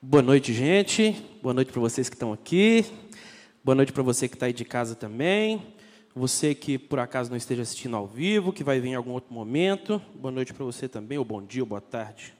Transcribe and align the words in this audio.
Boa 0.00 0.22
noite, 0.22 0.54
gente. 0.54 1.10
Boa 1.42 1.52
noite 1.52 1.72
para 1.72 1.80
vocês 1.80 2.08
que 2.08 2.14
estão 2.14 2.32
aqui. 2.32 2.86
Boa 3.64 3.74
noite 3.74 3.92
para 3.92 4.04
você 4.04 4.28
que 4.28 4.36
está 4.36 4.46
aí 4.46 4.52
de 4.52 4.64
casa 4.64 4.94
também. 4.94 5.74
Você 6.14 6.54
que 6.54 6.78
por 6.78 7.00
acaso 7.00 7.30
não 7.30 7.36
esteja 7.36 7.62
assistindo 7.62 7.96
ao 7.96 8.06
vivo, 8.06 8.52
que 8.52 8.62
vai 8.62 8.78
vir 8.78 8.90
em 8.90 8.94
algum 8.94 9.10
outro 9.10 9.34
momento. 9.34 10.00
Boa 10.14 10.30
noite 10.30 10.54
para 10.54 10.64
você 10.64 10.88
também, 10.88 11.18
ou 11.18 11.24
bom 11.24 11.42
dia, 11.42 11.64
ou 11.64 11.66
boa 11.66 11.80
tarde. 11.80 12.32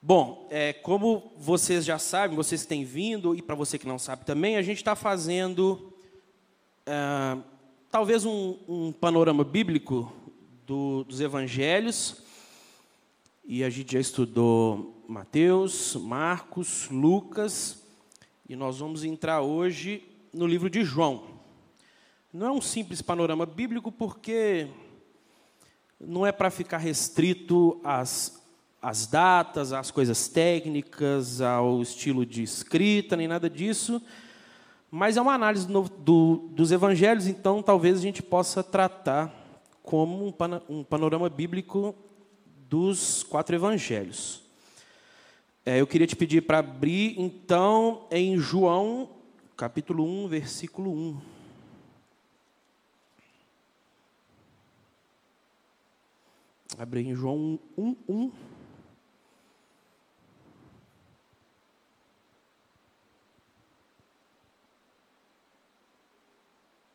Bom, 0.00 0.46
é, 0.48 0.72
como 0.72 1.32
vocês 1.36 1.84
já 1.84 1.98
sabem, 1.98 2.36
vocês 2.36 2.62
que 2.62 2.68
têm 2.68 2.84
vindo, 2.84 3.34
e 3.34 3.42
para 3.42 3.56
você 3.56 3.80
que 3.80 3.88
não 3.88 3.98
sabe 3.98 4.24
também, 4.24 4.56
a 4.56 4.62
gente 4.62 4.76
está 4.76 4.94
fazendo 4.94 5.92
é, 6.86 7.36
talvez 7.90 8.24
um, 8.24 8.58
um, 8.68 8.92
panorama 8.92 9.42
bíblico 9.42 10.12
do, 10.64 11.02
dos 11.02 11.20
evangelhos. 11.20 12.24
E 13.48 13.62
a 13.62 13.70
gente 13.70 13.92
já 13.92 14.00
estudou 14.00 15.04
Mateus, 15.06 15.94
Marcos, 15.94 16.88
Lucas, 16.90 17.80
e 18.48 18.56
nós 18.56 18.80
vamos 18.80 19.04
entrar 19.04 19.40
hoje 19.40 20.02
no 20.34 20.48
livro 20.48 20.68
de 20.68 20.82
João. 20.82 21.22
Não 22.32 22.48
é 22.48 22.50
um 22.50 22.60
simples 22.60 23.00
panorama 23.00 23.46
bíblico, 23.46 23.92
porque 23.92 24.66
não 26.00 26.26
é 26.26 26.32
para 26.32 26.50
ficar 26.50 26.78
restrito 26.78 27.80
às, 27.84 28.44
às 28.82 29.06
datas, 29.06 29.72
às 29.72 29.92
coisas 29.92 30.26
técnicas, 30.26 31.40
ao 31.40 31.80
estilo 31.80 32.26
de 32.26 32.42
escrita, 32.42 33.14
nem 33.14 33.28
nada 33.28 33.48
disso, 33.48 34.02
mas 34.90 35.16
é 35.16 35.22
uma 35.22 35.34
análise 35.34 35.68
do, 35.68 35.82
do, 35.82 36.48
dos 36.50 36.72
evangelhos, 36.72 37.28
então 37.28 37.62
talvez 37.62 37.96
a 37.96 38.02
gente 38.02 38.24
possa 38.24 38.64
tratar 38.64 39.32
como 39.84 40.26
um, 40.26 40.34
um 40.68 40.82
panorama 40.82 41.28
bíblico 41.30 41.94
dos 42.68 43.22
quatro 43.22 43.54
evangelhos. 43.54 44.42
É, 45.64 45.80
eu 45.80 45.86
queria 45.86 46.06
te 46.06 46.14
pedir 46.14 46.42
para 46.42 46.58
abrir, 46.58 47.20
então, 47.20 48.06
em 48.10 48.38
João, 48.38 49.10
capítulo 49.56 50.04
1, 50.04 50.28
versículo 50.28 50.92
1. 50.92 51.20
Abre 56.78 57.00
em 57.00 57.14
João 57.14 57.58
1, 57.76 57.96
1. 58.08 58.32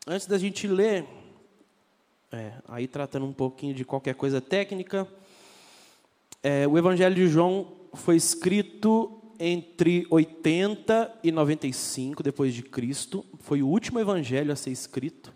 Antes 0.08 0.28
da 0.28 0.38
gente 0.38 0.68
ler, 0.68 1.08
é, 2.32 2.54
aí 2.68 2.88
tratando 2.88 3.26
um 3.26 3.34
pouquinho 3.34 3.74
de 3.74 3.84
qualquer 3.84 4.16
coisa 4.16 4.40
técnica, 4.40 5.08
é, 6.44 6.68
o 6.68 6.78
Evangelho 6.78 7.16
de 7.16 7.28
João 7.28 7.74
foi 7.94 8.16
escrito 8.16 9.22
entre 9.40 10.06
80 10.10 11.20
e 11.24 11.32
95 11.32 12.22
depois 12.22 12.54
de 12.54 12.62
Cristo. 12.62 13.26
Foi 13.40 13.64
o 13.64 13.68
último 13.68 14.00
evangelho 14.00 14.52
a 14.52 14.56
ser 14.56 14.70
escrito. 14.70 15.34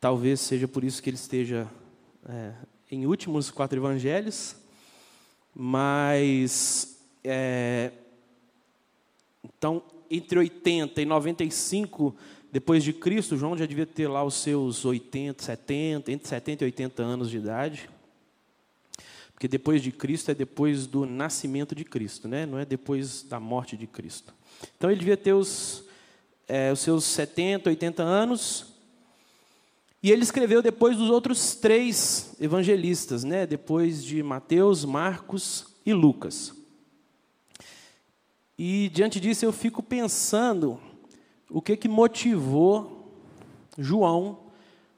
Talvez 0.00 0.40
seja 0.40 0.68
por 0.68 0.84
isso 0.84 1.02
que 1.02 1.10
ele 1.10 1.16
esteja 1.16 1.66
é, 2.28 2.52
em 2.88 3.04
últimos 3.04 3.50
quatro 3.50 3.78
evangelhos. 3.78 4.54
Mas 5.52 7.00
é, 7.24 7.90
então 9.42 9.82
entre 10.08 10.38
80 10.38 11.02
e 11.02 11.04
95 11.04 12.14
depois 12.50 12.82
de 12.82 12.92
Cristo, 12.92 13.36
João 13.36 13.56
já 13.56 13.66
devia 13.66 13.84
ter 13.84 14.08
lá 14.08 14.24
os 14.24 14.34
seus 14.34 14.84
80, 14.84 15.42
70, 15.42 16.12
entre 16.12 16.28
70 16.28 16.64
e 16.64 16.66
80 16.66 17.02
anos 17.02 17.28
de 17.28 17.36
idade. 17.36 17.90
Porque 19.38 19.46
depois 19.46 19.80
de 19.80 19.92
Cristo 19.92 20.32
é 20.32 20.34
depois 20.34 20.84
do 20.84 21.06
nascimento 21.06 21.72
de 21.72 21.84
Cristo, 21.84 22.26
né? 22.26 22.44
não 22.44 22.58
é 22.58 22.64
depois 22.64 23.22
da 23.22 23.38
morte 23.38 23.76
de 23.76 23.86
Cristo. 23.86 24.34
Então 24.76 24.90
ele 24.90 24.98
devia 24.98 25.16
ter 25.16 25.32
os, 25.32 25.84
é, 26.48 26.72
os 26.72 26.80
seus 26.80 27.04
70, 27.04 27.70
80 27.70 28.02
anos. 28.02 28.74
E 30.02 30.10
ele 30.10 30.24
escreveu 30.24 30.60
depois 30.60 30.96
dos 30.96 31.08
outros 31.08 31.54
três 31.54 32.34
evangelistas, 32.40 33.22
né? 33.22 33.46
depois 33.46 34.02
de 34.02 34.24
Mateus, 34.24 34.84
Marcos 34.84 35.68
e 35.86 35.92
Lucas. 35.92 36.52
E 38.58 38.90
diante 38.92 39.20
disso 39.20 39.44
eu 39.44 39.52
fico 39.52 39.84
pensando 39.84 40.80
o 41.48 41.62
que, 41.62 41.76
que 41.76 41.86
motivou 41.86 43.14
João 43.78 44.50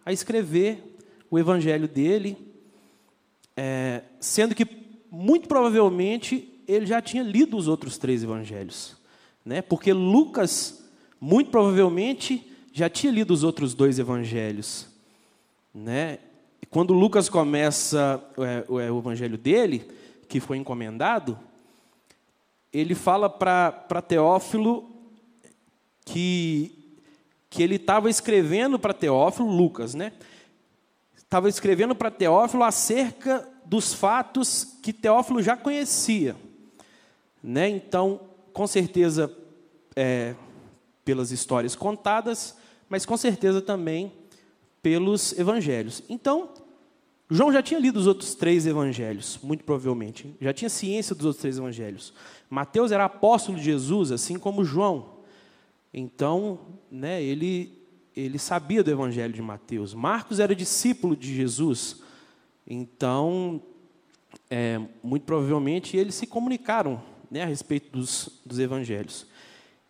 a 0.03 0.15
escrever 0.15 0.97
o 1.31 1.39
evangelho 1.39 1.87
dele 1.87 2.50
é, 3.63 4.05
sendo 4.19 4.55
que, 4.55 4.67
muito 5.11 5.47
provavelmente, 5.47 6.63
ele 6.67 6.87
já 6.87 7.03
tinha 7.03 7.23
lido 7.23 7.59
os 7.59 7.69
outros 7.69 7.99
três 7.99 8.23
evangelhos. 8.23 8.97
Né? 9.45 9.61
Porque 9.61 9.93
Lucas, 9.93 10.83
muito 11.21 11.51
provavelmente, 11.51 12.51
já 12.73 12.89
tinha 12.89 13.13
lido 13.13 13.35
os 13.35 13.45
outros 13.45 13.75
dois 13.75 13.99
evangelhos. 13.99 14.89
Né? 15.75 16.21
E 16.63 16.65
quando 16.65 16.95
Lucas 16.95 17.29
começa 17.29 18.25
é, 18.39 18.65
o, 18.67 18.81
é, 18.81 18.87
evangelho 18.87 19.37
dele, 19.37 19.87
que 20.27 20.41
foi 20.41 20.57
encomendado, 20.57 21.39
ele 22.73 22.95
fala 22.95 23.29
para 23.29 24.01
Teófilo 24.01 24.89
que, 26.07 26.95
que 27.51 27.63
ele 27.63 27.75
estava 27.75 28.09
escrevendo 28.09 28.79
para 28.79 28.95
Teófilo, 28.95 29.51
Lucas, 29.51 29.95
né? 29.95 30.15
estava 31.31 31.49
escrevendo 31.49 31.95
para 31.95 32.11
Teófilo 32.11 32.65
acerca 32.65 33.47
dos 33.71 33.95
fatos 33.95 34.79
que 34.83 34.93
Teófilo 34.93 35.41
já 35.41 35.57
conhecia. 35.57 36.35
Né? 37.41 37.69
Então, 37.69 38.21
com 38.53 38.67
certeza, 38.67 39.33
é, 39.95 40.35
pelas 41.05 41.31
histórias 41.31 41.77
contadas, 41.77 42.57
mas 42.89 43.07
com 43.07 43.17
certeza 43.17 43.63
também 43.63 44.13
pelos 44.83 45.39
evangelhos. 45.39 46.03
Então, 46.09 46.49
João 47.31 47.53
já 47.53 47.63
tinha 47.63 47.79
lido 47.79 47.97
os 47.97 48.09
outros 48.09 48.35
três 48.35 48.67
evangelhos, 48.67 49.39
muito 49.41 49.63
provavelmente. 49.63 50.35
Já 50.41 50.53
tinha 50.53 50.69
ciência 50.69 51.15
dos 51.15 51.27
outros 51.27 51.41
três 51.41 51.57
evangelhos. 51.57 52.13
Mateus 52.51 52.91
era 52.91 53.05
apóstolo 53.05 53.57
de 53.57 53.63
Jesus, 53.63 54.11
assim 54.11 54.37
como 54.37 54.65
João. 54.65 55.21
Então, 55.95 56.59
né, 56.91 57.23
ele 57.23 57.79
ele 58.17 58.41
sabia 58.41 58.83
do 58.83 58.91
Evangelho 58.91 59.33
de 59.33 59.41
Mateus. 59.41 59.95
Marcos 59.95 60.41
era 60.41 60.55
discípulo 60.55 61.17
de 61.17 61.33
Jesus. 61.33 62.03
Então, 62.73 63.61
é, 64.49 64.81
muito 65.03 65.25
provavelmente, 65.25 65.97
eles 65.97 66.15
se 66.15 66.25
comunicaram 66.25 67.03
né, 67.29 67.43
a 67.43 67.47
respeito 67.47 67.91
dos, 67.91 68.41
dos 68.47 68.61
evangelhos. 68.61 69.27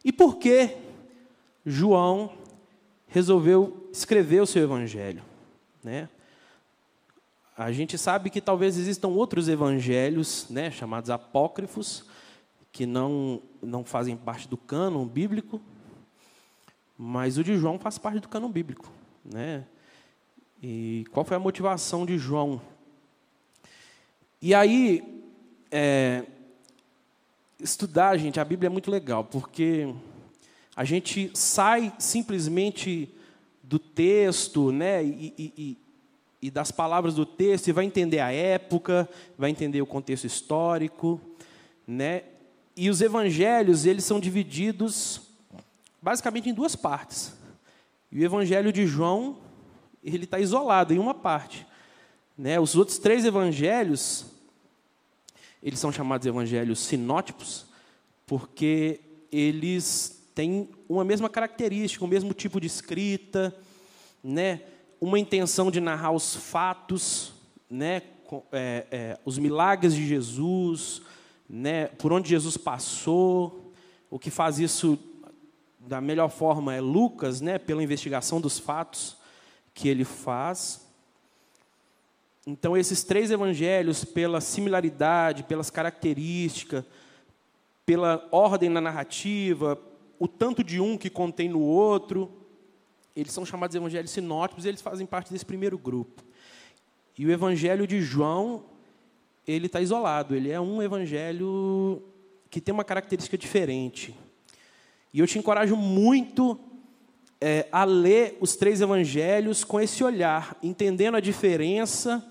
E 0.02 0.10
por 0.10 0.38
que 0.38 0.78
João 1.66 2.32
resolveu 3.06 3.86
escrever 3.92 4.40
o 4.40 4.46
seu 4.46 4.62
evangelho? 4.62 5.22
Né? 5.84 6.08
A 7.54 7.70
gente 7.70 7.98
sabe 7.98 8.30
que 8.30 8.40
talvez 8.40 8.78
existam 8.78 9.08
outros 9.08 9.46
evangelhos, 9.46 10.46
né, 10.48 10.70
chamados 10.70 11.10
apócrifos, 11.10 12.06
que 12.72 12.86
não, 12.86 13.42
não 13.60 13.84
fazem 13.84 14.16
parte 14.16 14.48
do 14.48 14.56
cânon 14.56 15.04
bíblico, 15.04 15.60
mas 16.96 17.36
o 17.36 17.44
de 17.44 17.58
João 17.58 17.78
faz 17.78 17.98
parte 17.98 18.20
do 18.20 18.28
cânon 18.28 18.48
bíblico. 18.48 18.90
Né? 19.22 19.66
E 20.62 21.04
qual 21.10 21.26
foi 21.26 21.36
a 21.36 21.40
motivação 21.40 22.06
de 22.06 22.16
João? 22.16 22.60
E 24.42 24.54
aí, 24.54 25.22
é, 25.70 26.24
estudar, 27.58 28.16
gente, 28.16 28.40
a 28.40 28.44
Bíblia 28.44 28.68
é 28.68 28.70
muito 28.70 28.90
legal, 28.90 29.22
porque 29.22 29.94
a 30.74 30.82
gente 30.82 31.30
sai 31.34 31.92
simplesmente 31.98 33.12
do 33.62 33.78
texto, 33.78 34.72
né, 34.72 35.04
e, 35.04 35.34
e, 35.38 35.78
e, 36.40 36.50
das 36.50 36.70
palavras 36.70 37.14
do 37.14 37.26
texto, 37.26 37.68
e 37.68 37.72
vai 37.72 37.84
entender 37.84 38.20
a 38.20 38.32
época, 38.32 39.06
vai 39.36 39.50
entender 39.50 39.82
o 39.82 39.86
contexto 39.86 40.26
histórico, 40.26 41.20
né, 41.86 42.22
e 42.74 42.88
os 42.88 43.02
evangelhos, 43.02 43.84
eles 43.84 44.04
são 44.04 44.18
divididos 44.18 45.20
basicamente 46.00 46.48
em 46.48 46.54
duas 46.54 46.74
partes. 46.74 47.34
E 48.10 48.20
o 48.20 48.24
Evangelho 48.24 48.72
de 48.72 48.86
João, 48.86 49.36
ele 50.02 50.24
está 50.24 50.38
isolado 50.38 50.94
em 50.94 50.98
uma 50.98 51.12
parte. 51.12 51.66
Né? 52.40 52.58
Os 52.58 52.74
outros 52.74 52.96
três 52.96 53.26
evangelhos, 53.26 54.24
eles 55.62 55.78
são 55.78 55.92
chamados 55.92 56.26
evangelhos 56.26 56.78
sinótipos, 56.80 57.66
porque 58.26 58.98
eles 59.30 60.26
têm 60.34 60.70
uma 60.88 61.04
mesma 61.04 61.28
característica, 61.28 62.02
o 62.02 62.08
mesmo 62.08 62.32
tipo 62.32 62.58
de 62.58 62.66
escrita, 62.66 63.54
né? 64.24 64.62
uma 64.98 65.18
intenção 65.18 65.70
de 65.70 65.80
narrar 65.80 66.12
os 66.12 66.34
fatos, 66.34 67.34
né? 67.68 68.00
É, 68.50 68.86
é, 68.90 69.18
os 69.22 69.36
milagres 69.36 69.94
de 69.94 70.06
Jesus, 70.06 71.02
né? 71.46 71.88
por 71.88 72.10
onde 72.10 72.30
Jesus 72.30 72.56
passou. 72.56 73.70
O 74.08 74.18
que 74.18 74.30
faz 74.30 74.58
isso 74.58 74.98
da 75.78 76.00
melhor 76.00 76.30
forma 76.30 76.74
é 76.74 76.80
Lucas, 76.80 77.42
né, 77.42 77.58
pela 77.58 77.82
investigação 77.82 78.40
dos 78.40 78.58
fatos 78.58 79.18
que 79.74 79.88
ele 79.88 80.04
faz. 80.04 80.89
Então, 82.50 82.76
esses 82.76 83.04
três 83.04 83.30
evangelhos, 83.30 84.04
pela 84.04 84.40
similaridade, 84.40 85.44
pelas 85.44 85.70
características, 85.70 86.84
pela 87.86 88.26
ordem 88.32 88.68
na 88.68 88.80
narrativa, 88.80 89.80
o 90.18 90.26
tanto 90.26 90.64
de 90.64 90.80
um 90.80 90.98
que 90.98 91.08
contém 91.08 91.48
no 91.48 91.60
outro, 91.60 92.28
eles 93.14 93.32
são 93.32 93.46
chamados 93.46 93.76
evangelhos 93.76 94.10
sinóticos, 94.10 94.64
eles 94.64 94.82
fazem 94.82 95.06
parte 95.06 95.32
desse 95.32 95.44
primeiro 95.46 95.78
grupo. 95.78 96.24
E 97.16 97.24
o 97.24 97.30
evangelho 97.30 97.86
de 97.86 98.02
João, 98.02 98.64
ele 99.46 99.66
está 99.66 99.80
isolado, 99.80 100.34
ele 100.34 100.50
é 100.50 100.60
um 100.60 100.82
evangelho 100.82 102.02
que 102.50 102.60
tem 102.60 102.72
uma 102.72 102.84
característica 102.84 103.38
diferente. 103.38 104.12
E 105.14 105.20
eu 105.20 105.26
te 105.26 105.38
encorajo 105.38 105.76
muito 105.76 106.58
é, 107.40 107.68
a 107.70 107.84
ler 107.84 108.36
os 108.40 108.56
três 108.56 108.80
evangelhos 108.80 109.62
com 109.62 109.80
esse 109.80 110.02
olhar, 110.02 110.56
entendendo 110.60 111.16
a 111.16 111.20
diferença 111.20 112.26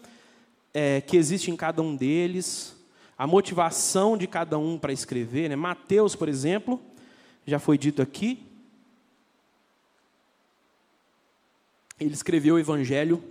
é, 0.74 1.01
que 1.01 1.18
existe 1.18 1.51
em 1.51 1.56
cada 1.56 1.81
um 1.81 1.95
deles, 1.95 2.75
a 3.18 3.27
motivação 3.27 4.18
de 4.18 4.27
cada 4.27 4.57
um 4.57 4.77
para 4.77 4.94
escrever. 4.94 5.50
Né? 5.50 5.56
Mateus, 5.56 6.16
por 6.16 6.30
exemplo, 6.30 6.80
já 7.45 7.60
foi 7.60 7.77
dito 7.77 8.01
aqui, 8.01 8.45
ele 12.00 12.13
escreveu 12.13 12.56
o 12.56 12.60
evangelho 12.60 13.21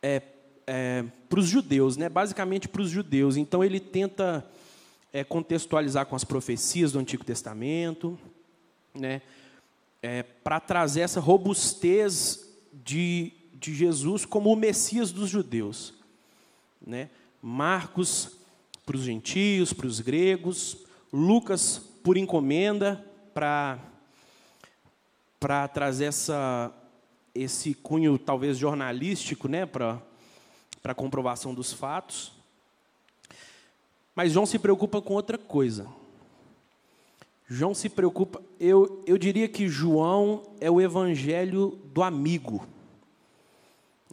é, 0.00 0.22
é, 0.66 1.04
para 1.28 1.40
os 1.40 1.46
judeus, 1.46 1.96
né? 1.96 2.08
basicamente 2.08 2.68
para 2.68 2.82
os 2.82 2.90
judeus. 2.90 3.36
Então 3.36 3.64
ele 3.64 3.80
tenta 3.80 4.48
é, 5.12 5.24
contextualizar 5.24 6.06
com 6.06 6.14
as 6.14 6.24
profecias 6.24 6.92
do 6.92 6.98
Antigo 6.98 7.24
Testamento, 7.24 8.18
né? 8.94 9.22
É, 10.02 10.22
para 10.22 10.58
trazer 10.58 11.00
essa 11.00 11.20
robustez 11.20 12.48
de, 12.72 13.32
de 13.52 13.74
Jesus 13.74 14.24
como 14.24 14.50
o 14.50 14.56
Messias 14.56 15.12
dos 15.12 15.28
judeus. 15.28 15.99
Né? 16.84 17.10
Marcos 17.42 18.36
para 18.84 18.96
os 18.96 19.02
gentios, 19.02 19.72
para 19.72 19.86
os 19.86 20.00
gregos, 20.00 20.78
Lucas 21.12 21.78
por 22.02 22.16
encomenda 22.16 23.04
para 23.34 23.78
para 25.38 25.66
trazer 25.68 26.06
essa 26.06 26.72
esse 27.34 27.72
cunho 27.74 28.18
talvez 28.18 28.58
jornalístico, 28.58 29.48
né, 29.48 29.64
para 29.64 30.00
para 30.82 30.94
comprovação 30.94 31.54
dos 31.54 31.72
fatos. 31.72 32.32
Mas 34.14 34.32
João 34.32 34.46
se 34.46 34.58
preocupa 34.58 35.00
com 35.00 35.14
outra 35.14 35.38
coisa. 35.38 35.86
João 37.48 37.74
se 37.74 37.88
preocupa, 37.88 38.40
eu, 38.58 39.02
eu 39.06 39.18
diria 39.18 39.48
que 39.48 39.68
João 39.68 40.42
é 40.60 40.70
o 40.70 40.80
evangelho 40.80 41.78
do 41.92 42.02
amigo. 42.02 42.64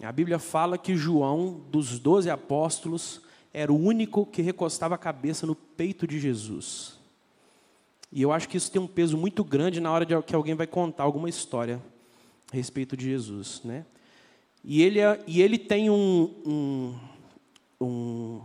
A 0.04 0.12
Bíblia 0.12 0.38
fala 0.38 0.78
que 0.78 0.96
João, 0.96 1.62
dos 1.72 1.98
doze 1.98 2.30
apóstolos, 2.30 3.22
era 3.52 3.74
o 3.74 3.78
único 3.78 4.26
que 4.26 4.42
recostava 4.44 4.94
a 4.94 4.98
cabeça 4.98 5.48
no 5.48 5.56
peito 5.56 6.06
de 6.06 6.20
Jesus. 6.20 7.00
E 8.12 8.22
eu 8.22 8.32
acho 8.32 8.48
que 8.48 8.58
isso 8.58 8.72
tem 8.72 8.82
um 8.82 8.88
peso 8.88 9.18
muito 9.18 9.44
grande 9.44 9.82
na 9.82 9.92
hora 9.92 10.06
de 10.06 10.22
que 10.22 10.36
alguém 10.36 10.54
vai 10.54 10.68
contar 10.68 11.04
alguma 11.04 11.28
história 11.28 11.82
a 12.52 12.56
respeito 12.56 12.96
de 12.96 13.06
Jesus. 13.06 13.62
Né? 13.64 13.86
E, 14.64 14.84
ele, 14.84 15.00
é, 15.00 15.20
e 15.26 15.42
ele 15.42 15.58
tem 15.58 15.90
um, 15.90 16.32
um, 16.46 16.96
um, 17.82 18.42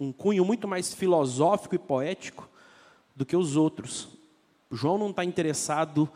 um 0.00 0.12
cunho 0.12 0.44
muito 0.44 0.66
mais 0.66 0.94
filosófico 0.94 1.74
e 1.74 1.78
poético 1.78 2.48
do 3.14 3.26
que 3.26 3.36
os 3.36 3.56
outros. 3.56 4.08
João 4.70 4.96
não 4.96 5.10
está 5.10 5.22
interessado, 5.22 6.08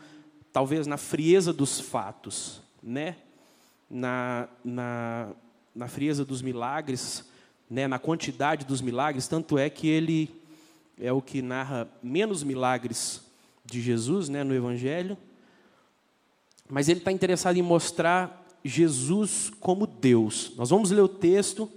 talvez, 0.51 0.87
na 0.87 0.97
frieza 0.97 1.53
dos 1.53 1.79
fatos, 1.79 2.59
né? 2.81 3.17
Na, 3.89 4.47
na, 4.63 5.29
na 5.73 5.87
frieza 5.87 6.25
dos 6.25 6.41
milagres, 6.41 7.25
né? 7.69 7.87
na 7.87 7.99
quantidade 7.99 8.65
dos 8.65 8.81
milagres, 8.81 9.27
tanto 9.27 9.57
é 9.57 9.69
que 9.69 9.87
ele 9.87 10.29
é 10.99 11.11
o 11.11 11.21
que 11.21 11.41
narra 11.41 11.87
menos 12.01 12.43
milagres 12.43 13.21
de 13.65 13.81
Jesus 13.81 14.29
né? 14.29 14.43
no 14.43 14.53
Evangelho, 14.53 15.17
mas 16.69 16.89
ele 16.89 16.99
está 16.99 17.11
interessado 17.11 17.57
em 17.57 17.61
mostrar 17.61 18.45
Jesus 18.63 19.51
como 19.59 19.87
Deus. 19.87 20.51
Nós 20.57 20.69
vamos 20.69 20.91
ler 20.91 21.01
o 21.01 21.07
texto, 21.07 21.71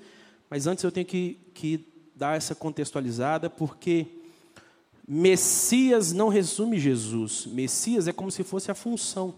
mas 0.49 0.67
antes 0.67 0.83
eu 0.83 0.91
tenho 0.91 1.07
que, 1.07 1.39
que 1.55 1.87
dar 2.17 2.37
essa 2.37 2.55
contextualizada, 2.55 3.49
porque 3.49 4.07
Messias 5.07 6.13
não 6.13 6.29
resume 6.29 6.79
Jesus. 6.79 7.47
Messias 7.47 8.09
é 8.09 8.13
como 8.13 8.31
se 8.31 8.43
fosse 8.43 8.71
a 8.71 8.75
função. 8.75 9.35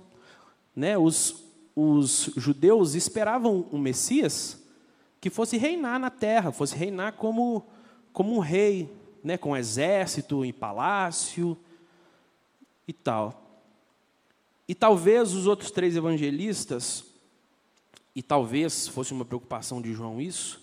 Né? 0.75 0.97
Os, 0.97 1.43
os 1.75 2.31
judeus 2.37 2.95
esperavam 2.95 3.67
um 3.73 3.79
Messias 3.79 4.63
que 5.21 5.31
fosse 5.31 5.57
reinar 5.57 5.99
na 5.99 6.11
terra, 6.11 6.53
fosse 6.53 6.75
reinar 6.77 7.15
como, 7.15 7.67
como 8.13 8.35
um 8.35 8.41
rei, 8.41 8.93
né? 9.23 9.39
com 9.39 9.57
exército, 9.57 10.45
em 10.45 10.53
palácio 10.53 11.57
e 12.87 12.93
tal. 12.93 13.63
E 14.67 14.75
talvez 14.75 15.33
os 15.33 15.47
outros 15.47 15.71
três 15.71 15.97
evangelistas, 15.97 17.05
e 18.15 18.23
talvez 18.23 18.89
fosse 18.89 19.13
uma 19.13 19.25
preocupação 19.25 19.81
de 19.81 19.93
João 19.93 20.21
isso, 20.21 20.61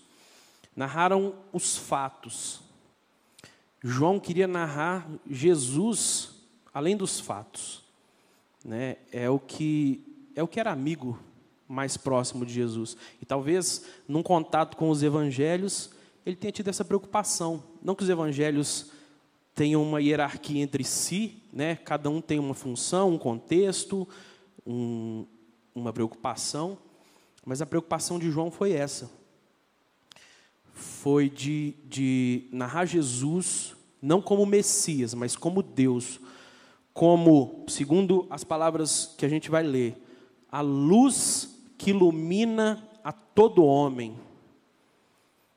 narraram 0.76 1.34
os 1.52 1.76
fatos. 1.76 2.60
João 3.82 4.20
queria 4.20 4.46
narrar 4.46 5.08
Jesus 5.28 6.32
além 6.72 6.96
dos 6.96 7.18
fatos. 7.18 7.82
Né? 8.64 8.96
É 9.10 9.28
o 9.30 9.38
que 9.38 10.09
é 10.40 10.42
o 10.42 10.48
que 10.48 10.58
era 10.58 10.72
amigo 10.72 11.18
mais 11.68 11.96
próximo 11.98 12.46
de 12.46 12.52
Jesus. 12.52 12.96
E 13.20 13.26
talvez 13.26 13.84
num 14.08 14.22
contato 14.22 14.74
com 14.74 14.88
os 14.88 15.02
evangelhos, 15.02 15.90
ele 16.24 16.34
tenha 16.34 16.50
tido 16.50 16.68
essa 16.68 16.84
preocupação. 16.84 17.62
Não 17.82 17.94
que 17.94 18.02
os 18.02 18.08
evangelhos 18.08 18.90
tenham 19.54 19.82
uma 19.82 20.00
hierarquia 20.00 20.62
entre 20.62 20.82
si, 20.82 21.42
né? 21.52 21.76
cada 21.76 22.08
um 22.08 22.22
tem 22.22 22.38
uma 22.38 22.54
função, 22.54 23.10
um 23.10 23.18
contexto, 23.18 24.08
um, 24.66 25.26
uma 25.74 25.92
preocupação, 25.92 26.78
mas 27.44 27.60
a 27.60 27.66
preocupação 27.66 28.18
de 28.18 28.30
João 28.30 28.50
foi 28.50 28.72
essa. 28.72 29.10
Foi 30.72 31.28
de, 31.28 31.74
de 31.84 32.48
narrar 32.50 32.86
Jesus 32.86 33.76
não 34.00 34.22
como 34.22 34.46
Messias, 34.46 35.12
mas 35.12 35.36
como 35.36 35.62
Deus, 35.62 36.18
como, 36.94 37.66
segundo 37.68 38.26
as 38.30 38.42
palavras 38.42 39.14
que 39.18 39.26
a 39.26 39.28
gente 39.28 39.50
vai 39.50 39.62
ler, 39.62 40.02
a 40.50 40.60
luz 40.60 41.58
que 41.78 41.90
ilumina 41.90 42.88
a 43.02 43.12
todo 43.12 43.64
homem. 43.64 44.18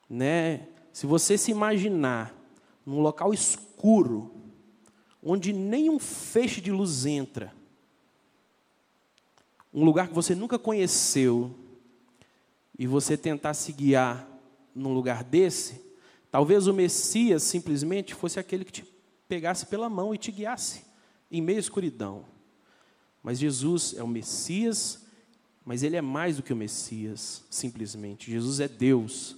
Né? 0.10 0.68
Se 0.92 1.06
você 1.06 1.38
se 1.38 1.51
imaginar 1.51 2.36
num 2.86 3.01
local 3.01 3.34
escuro, 3.34 4.32
onde 5.22 5.53
nenhum 5.53 6.00
feixe 6.00 6.62
de 6.62 6.72
luz 6.72 7.06
entra, 7.06 7.53
um 9.74 9.84
lugar 9.84 10.08
que 10.08 10.13
você 10.13 10.36
nunca 10.36 10.60
conheceu, 10.60 11.56
e 12.77 12.88
você 12.88 13.15
tentar 13.15 13.53
se 13.53 13.72
guiar 13.72 14.27
num 14.74 14.94
lugar 14.94 15.24
desse, 15.24 15.82
talvez 16.32 16.68
o 16.68 16.74
Messias 16.74 17.44
simplesmente 17.44 18.15
fosse 18.15 18.39
aquele 18.39 18.65
que 18.65 18.72
te 18.72 18.86
pegasse 19.27 19.65
pela 19.68 19.89
mão 19.89 20.13
e 20.13 20.18
te 20.18 20.32
guiasse 20.32 20.84
em 21.32 21.41
meio 21.41 21.58
à 21.58 21.62
escuridão. 21.62 22.25
Mas 23.24 23.39
Jesus 23.39 23.96
é 23.98 24.03
o 24.03 24.08
Messias, 24.08 25.06
mas 25.65 25.82
ele 25.82 25.96
é 25.96 26.01
mais 26.01 26.36
do 26.36 26.44
que 26.44 26.51
o 26.51 26.56
Messias, 26.56 27.44
simplesmente. 27.50 28.30
Jesus 28.30 28.60
é 28.60 28.68
Deus. 28.68 29.38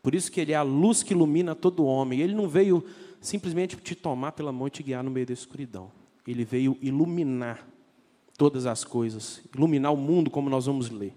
Por 0.00 0.14
isso 0.14 0.30
que 0.30 0.40
ele 0.40 0.52
é 0.52 0.56
a 0.56 0.62
luz 0.62 1.02
que 1.02 1.12
ilumina 1.12 1.56
todo 1.56 1.84
homem. 1.84 2.20
Ele 2.20 2.34
não 2.34 2.48
veio 2.48 2.84
simplesmente 3.20 3.76
te 3.76 3.96
tomar 3.96 4.32
pela 4.32 4.52
mão 4.52 4.68
e 4.68 4.70
te 4.70 4.82
guiar 4.84 5.02
no 5.02 5.10
meio 5.10 5.26
da 5.26 5.32
escuridão. 5.32 5.90
Ele 6.24 6.44
veio 6.44 6.78
iluminar 6.80 7.66
todas 8.38 8.66
as 8.66 8.84
coisas, 8.84 9.42
iluminar 9.52 9.92
o 9.92 9.96
mundo, 9.96 10.30
como 10.30 10.48
nós 10.48 10.66
vamos 10.66 10.90
ler. 10.90 11.12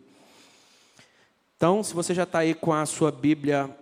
Então, 1.56 1.84
se 1.84 1.94
você 1.94 2.14
já 2.16 2.24
está 2.24 2.40
aí 2.40 2.56
com 2.56 2.74
a 2.74 2.86
sua 2.86 3.12
Bíblia 3.12 3.78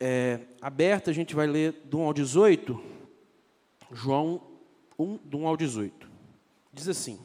é, 0.00 0.40
aberta, 0.60 1.10
a 1.10 1.14
gente 1.14 1.34
vai 1.34 1.46
ler 1.46 1.72
do 1.84 1.98
1 1.98 2.02
ao 2.02 2.14
18. 2.14 2.82
João 3.92 4.40
1, 4.98 5.18
do 5.24 5.38
1 5.38 5.46
ao 5.46 5.56
18. 5.56 6.08
Diz 6.72 6.88
assim: 6.88 7.18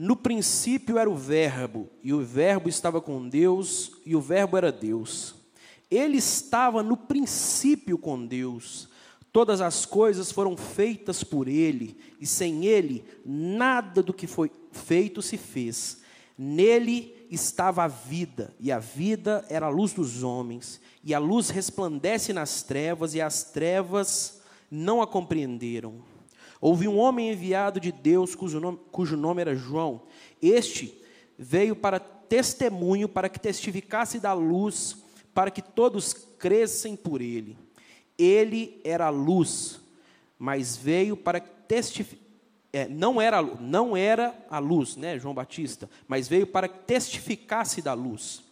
No 0.00 0.14
princípio 0.14 0.96
era 0.96 1.10
o 1.10 1.16
Verbo, 1.16 1.90
e 2.04 2.12
o 2.14 2.24
Verbo 2.24 2.68
estava 2.68 3.00
com 3.00 3.28
Deus, 3.28 3.90
e 4.06 4.14
o 4.14 4.20
Verbo 4.20 4.56
era 4.56 4.70
Deus. 4.70 5.34
Ele 5.90 6.18
estava 6.18 6.84
no 6.84 6.96
princípio 6.96 7.98
com 7.98 8.24
Deus. 8.24 8.88
Todas 9.32 9.60
as 9.60 9.84
coisas 9.84 10.30
foram 10.30 10.56
feitas 10.56 11.24
por 11.24 11.48
Ele, 11.48 11.98
e 12.20 12.28
sem 12.28 12.64
Ele, 12.64 13.04
nada 13.26 14.00
do 14.00 14.14
que 14.14 14.28
foi 14.28 14.52
feito 14.70 15.20
se 15.20 15.36
fez. 15.36 15.98
Nele 16.38 17.26
estava 17.28 17.82
a 17.82 17.88
vida, 17.88 18.54
e 18.60 18.70
a 18.70 18.78
vida 18.78 19.44
era 19.48 19.66
a 19.66 19.68
luz 19.68 19.92
dos 19.92 20.22
homens, 20.22 20.80
e 21.02 21.12
a 21.12 21.18
luz 21.18 21.50
resplandece 21.50 22.32
nas 22.32 22.62
trevas, 22.62 23.16
e 23.16 23.20
as 23.20 23.42
trevas 23.42 24.40
não 24.70 25.02
a 25.02 25.08
compreenderam. 25.08 25.96
Houve 26.60 26.88
um 26.88 26.98
homem 26.98 27.30
enviado 27.30 27.78
de 27.78 27.92
Deus, 27.92 28.34
cujo 28.34 28.58
nome, 28.58 28.78
cujo 28.90 29.16
nome 29.16 29.40
era 29.40 29.54
João. 29.54 30.02
Este 30.42 31.00
veio 31.38 31.76
para 31.76 32.00
testemunho, 32.00 33.08
para 33.08 33.28
que 33.28 33.38
testificasse 33.38 34.18
da 34.18 34.32
luz, 34.32 35.04
para 35.32 35.50
que 35.50 35.62
todos 35.62 36.12
crescem 36.12 36.96
por 36.96 37.20
ele. 37.20 37.56
Ele 38.18 38.80
era 38.84 39.06
a 39.06 39.10
luz, 39.10 39.80
mas 40.38 40.76
veio 40.76 41.16
para 41.16 41.40
testificar. 41.40 42.26
É, 42.72 42.86
não, 42.86 43.20
era, 43.20 43.40
não 43.40 43.96
era 43.96 44.36
a 44.50 44.58
luz, 44.58 44.94
né, 44.96 45.18
João 45.18 45.32
Batista, 45.32 45.88
mas 46.06 46.28
veio 46.28 46.46
para 46.46 46.68
que 46.68 46.80
testificasse 46.80 47.80
da 47.80 47.94
luz. 47.94 48.42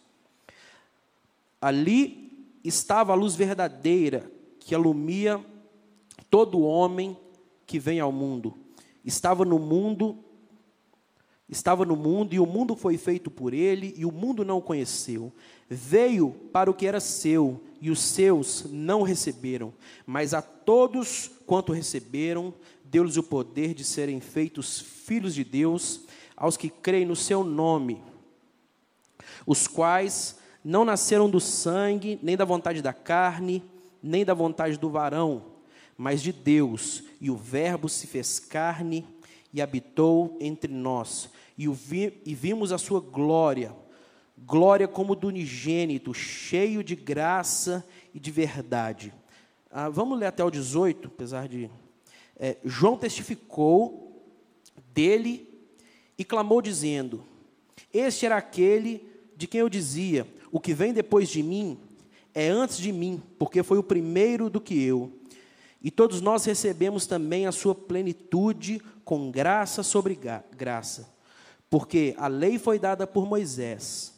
Ali 1.61 2.57
estava 2.63 3.13
a 3.13 3.15
luz 3.15 3.35
verdadeira, 3.35 4.31
que 4.59 4.73
alumia 4.73 5.43
todo 6.31 6.61
homem 6.61 7.15
que 7.67 7.77
vem 7.77 7.99
ao 7.99 8.11
mundo. 8.11 8.57
Estava 9.05 9.43
no 9.43 9.59
mundo, 9.59 10.17
estava 11.49 11.85
no 11.85 11.97
mundo 11.97 12.33
e 12.33 12.39
o 12.39 12.45
mundo 12.45 12.75
foi 12.75 12.97
feito 12.97 13.29
por 13.29 13.53
ele 13.53 13.93
e 13.97 14.05
o 14.05 14.11
mundo 14.11 14.45
não 14.45 14.57
o 14.57 14.61
conheceu. 14.61 15.31
Veio 15.69 16.31
para 16.51 16.71
o 16.71 16.73
que 16.73 16.87
era 16.87 17.01
seu 17.01 17.61
e 17.81 17.91
os 17.91 17.99
seus 17.99 18.65
não 18.71 19.03
receberam, 19.03 19.73
mas 20.05 20.33
a 20.33 20.41
todos 20.41 21.29
quanto 21.45 21.73
receberam, 21.73 22.53
deu-lhes 22.83 23.17
o 23.17 23.23
poder 23.23 23.73
de 23.73 23.83
serem 23.83 24.19
feitos 24.19 24.79
filhos 24.79 25.35
de 25.35 25.43
Deus, 25.43 26.01
aos 26.35 26.55
que 26.55 26.69
creem 26.69 27.05
no 27.05 27.15
seu 27.15 27.43
nome, 27.43 28.01
os 29.45 29.67
quais 29.67 30.37
não 30.63 30.85
nasceram 30.85 31.29
do 31.29 31.39
sangue, 31.39 32.19
nem 32.21 32.37
da 32.37 32.45
vontade 32.45 32.81
da 32.81 32.93
carne, 32.93 33.63
nem 34.01 34.23
da 34.23 34.33
vontade 34.33 34.77
do 34.77 34.89
varão, 34.89 35.56
mas 35.97 36.21
de 36.21 36.31
Deus, 36.31 37.03
e 37.19 37.31
o 37.31 37.35
Verbo 37.35 37.89
se 37.89 38.05
fez 38.05 38.39
carne 38.39 39.05
e 39.51 39.61
habitou 39.61 40.37
entre 40.39 40.71
nós, 40.71 41.29
e, 41.57 41.67
vi, 41.67 42.21
e 42.23 42.35
vimos 42.35 42.71
a 42.71 42.77
sua 42.77 42.99
glória, 42.99 43.75
glória 44.37 44.87
como 44.87 45.15
do 45.15 45.27
unigênito, 45.27 46.13
cheio 46.13 46.83
de 46.83 46.95
graça 46.95 47.83
e 48.13 48.19
de 48.19 48.29
verdade. 48.29 49.11
Ah, 49.71 49.89
vamos 49.89 50.19
ler 50.19 50.27
até 50.27 50.43
o 50.43 50.51
18, 50.51 51.07
apesar 51.07 51.47
de. 51.47 51.69
É, 52.39 52.57
João 52.63 52.95
testificou 52.95 54.23
dele 54.93 55.49
e 56.17 56.23
clamou, 56.23 56.61
dizendo: 56.61 57.23
Este 57.91 58.27
era 58.27 58.37
aquele 58.37 59.03
de 59.35 59.47
quem 59.47 59.61
eu 59.61 59.69
dizia: 59.69 60.27
O 60.51 60.59
que 60.59 60.73
vem 60.73 60.93
depois 60.93 61.29
de 61.29 61.41
mim 61.41 61.79
é 62.33 62.47
antes 62.49 62.77
de 62.77 62.91
mim, 62.91 63.21
porque 63.39 63.63
foi 63.63 63.79
o 63.79 63.83
primeiro 63.83 64.49
do 64.49 64.61
que 64.61 64.79
eu. 64.79 65.11
E 65.87 65.89
todos 65.89 66.19
nós 66.19 66.43
recebemos 66.43 67.07
também 67.07 67.47
a 67.47 67.51
sua 67.53 67.73
plenitude 67.73 68.81
com 69.05 69.31
graça 69.31 69.81
sobre 69.83 70.19
graça. 70.53 71.15
Porque 71.69 72.13
a 72.17 72.27
lei 72.27 72.59
foi 72.59 72.77
dada 72.77 73.07
por 73.07 73.25
Moisés, 73.25 74.13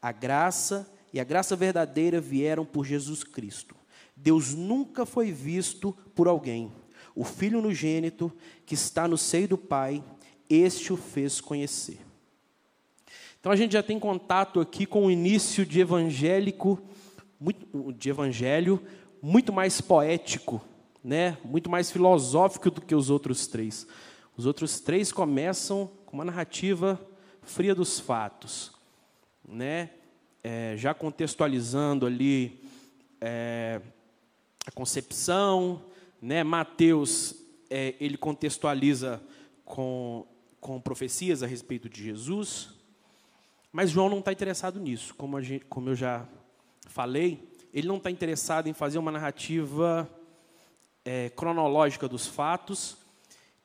a 0.00 0.10
graça 0.10 0.90
e 1.12 1.20
a 1.20 1.24
graça 1.24 1.54
verdadeira 1.54 2.18
vieram 2.18 2.64
por 2.64 2.86
Jesus 2.86 3.22
Cristo. 3.22 3.76
Deus 4.16 4.54
nunca 4.54 5.04
foi 5.04 5.30
visto 5.30 5.94
por 6.14 6.28
alguém. 6.28 6.72
O 7.14 7.24
Filho 7.24 7.58
unigênito, 7.58 8.32
que 8.64 8.72
está 8.72 9.06
no 9.06 9.18
seio 9.18 9.48
do 9.48 9.58
Pai, 9.58 10.02
este 10.48 10.94
o 10.94 10.96
fez 10.96 11.42
conhecer. 11.42 11.98
Então 13.38 13.52
a 13.52 13.56
gente 13.56 13.72
já 13.72 13.82
tem 13.82 14.00
contato 14.00 14.60
aqui 14.60 14.86
com 14.86 15.04
o 15.04 15.10
início 15.10 15.66
de 15.66 15.78
evangélico, 15.78 16.80
muito, 17.38 17.92
de 17.92 18.08
evangelho 18.08 18.82
muito 19.20 19.52
mais 19.52 19.78
poético 19.78 20.71
né, 21.02 21.36
muito 21.44 21.68
mais 21.68 21.90
filosófico 21.90 22.70
do 22.70 22.80
que 22.80 22.94
os 22.94 23.10
outros 23.10 23.46
três. 23.46 23.86
Os 24.36 24.46
outros 24.46 24.80
três 24.80 25.12
começam 25.12 25.90
com 26.06 26.16
uma 26.16 26.24
narrativa 26.24 27.00
fria 27.42 27.74
dos 27.74 27.98
fatos, 27.98 28.72
né, 29.46 29.90
é, 30.44 30.74
já 30.76 30.94
contextualizando 30.94 32.06
ali 32.06 32.64
é, 33.20 33.80
a 34.66 34.70
concepção, 34.70 35.82
né, 36.20 36.44
Mateus 36.44 37.34
é, 37.68 37.94
ele 37.98 38.16
contextualiza 38.16 39.20
com, 39.64 40.26
com 40.60 40.80
profecias 40.80 41.42
a 41.42 41.46
respeito 41.46 41.88
de 41.88 42.02
Jesus, 42.02 42.70
mas 43.72 43.90
João 43.90 44.08
não 44.08 44.18
está 44.18 44.32
interessado 44.32 44.78
nisso, 44.78 45.14
como, 45.14 45.40
gente, 45.40 45.64
como 45.64 45.88
eu 45.88 45.96
já 45.96 46.28
falei, 46.86 47.50
ele 47.72 47.88
não 47.88 47.96
está 47.96 48.10
interessado 48.10 48.68
em 48.68 48.74
fazer 48.74 48.98
uma 48.98 49.10
narrativa 49.10 50.08
é, 51.04 51.30
cronológica 51.30 52.08
dos 52.08 52.26
fatos 52.26 52.96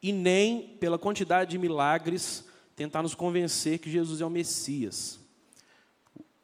e 0.02 0.12
nem 0.12 0.76
pela 0.80 0.98
quantidade 0.98 1.52
de 1.52 1.58
milagres 1.58 2.46
tentar 2.76 3.02
nos 3.02 3.16
convencer 3.16 3.80
que 3.80 3.90
Jesus 3.90 4.22
é 4.22 4.26
o 4.26 4.30
Messias. 4.30 5.20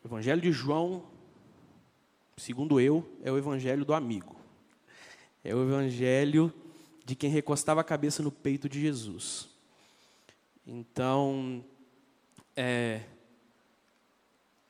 O 0.03 0.07
Evangelho 0.07 0.41
de 0.41 0.51
João, 0.51 1.03
segundo 2.37 2.79
eu, 2.79 3.07
é 3.23 3.31
o 3.31 3.37
Evangelho 3.37 3.85
do 3.85 3.93
amigo. 3.93 4.35
É 5.43 5.53
o 5.53 5.63
Evangelho 5.63 6.51
de 7.05 7.15
quem 7.15 7.29
recostava 7.29 7.81
a 7.81 7.83
cabeça 7.83 8.23
no 8.23 8.31
peito 8.31 8.67
de 8.67 8.81
Jesus. 8.81 9.49
Então, 10.65 11.63
é, 12.55 13.01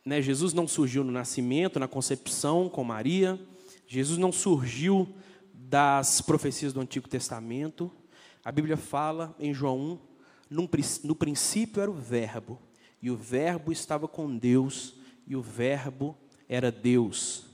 né, 0.04 0.22
Jesus 0.22 0.54
não 0.54 0.68
surgiu 0.68 1.04
no 1.04 1.12
nascimento, 1.12 1.80
na 1.80 1.88
concepção 1.88 2.68
com 2.68 2.84
Maria. 2.84 3.40
Jesus 3.88 4.18
não 4.18 4.32
surgiu 4.32 5.08
das 5.74 6.22
profecias 6.22 6.72
do 6.72 6.80
Antigo 6.80 7.10
Testamento. 7.10 7.92
A 8.46 8.52
Bíblia 8.52 8.78
fala 8.78 9.36
em 9.40 9.52
João 9.52 10.00
1, 10.52 10.62
no 11.04 11.16
princípio 11.16 11.82
era 11.82 11.90
o 11.90 11.96
Verbo, 11.96 12.62
e 13.02 13.10
o 13.10 13.18
Verbo 13.18 13.72
estava 13.72 14.08
com 14.08 14.38
Deus, 14.38 14.94
e 15.26 15.36
o 15.36 15.42
Verbo 15.42 16.16
era 16.48 16.72
Deus. 16.72 17.48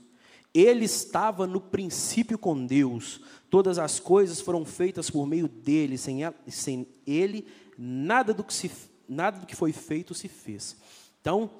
Ele 0.52 0.84
estava 0.84 1.46
no 1.46 1.62
princípio 1.62 2.36
com 2.36 2.66
Deus, 2.66 3.22
todas 3.48 3.78
as 3.78 3.98
coisas 3.98 4.38
foram 4.38 4.66
feitas 4.66 5.08
por 5.08 5.26
meio 5.26 5.48
dele, 5.48 5.96
sem, 5.96 6.20
sem 6.46 6.86
ele, 7.06 7.48
nada 7.78 8.34
do, 8.34 8.44
que 8.44 8.52
se, 8.52 8.70
nada 9.08 9.40
do 9.40 9.46
que 9.46 9.56
foi 9.56 9.72
feito 9.72 10.12
se 10.12 10.28
fez. 10.28 10.76
Então, 11.22 11.52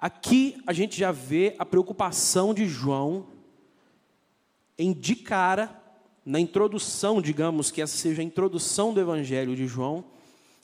aqui 0.00 0.62
a 0.66 0.72
gente 0.72 0.98
já 0.98 1.12
vê 1.12 1.54
a 1.58 1.66
preocupação 1.66 2.54
de 2.54 2.66
João 2.66 3.26
em 4.78 4.94
de 4.94 5.14
cara 5.14 5.84
na 6.26 6.40
introdução, 6.40 7.22
digamos 7.22 7.70
que 7.70 7.80
essa 7.80 7.96
seja 7.96 8.20
a 8.20 8.24
introdução 8.24 8.92
do 8.92 9.00
Evangelho 9.00 9.54
de 9.54 9.68
João, 9.68 10.04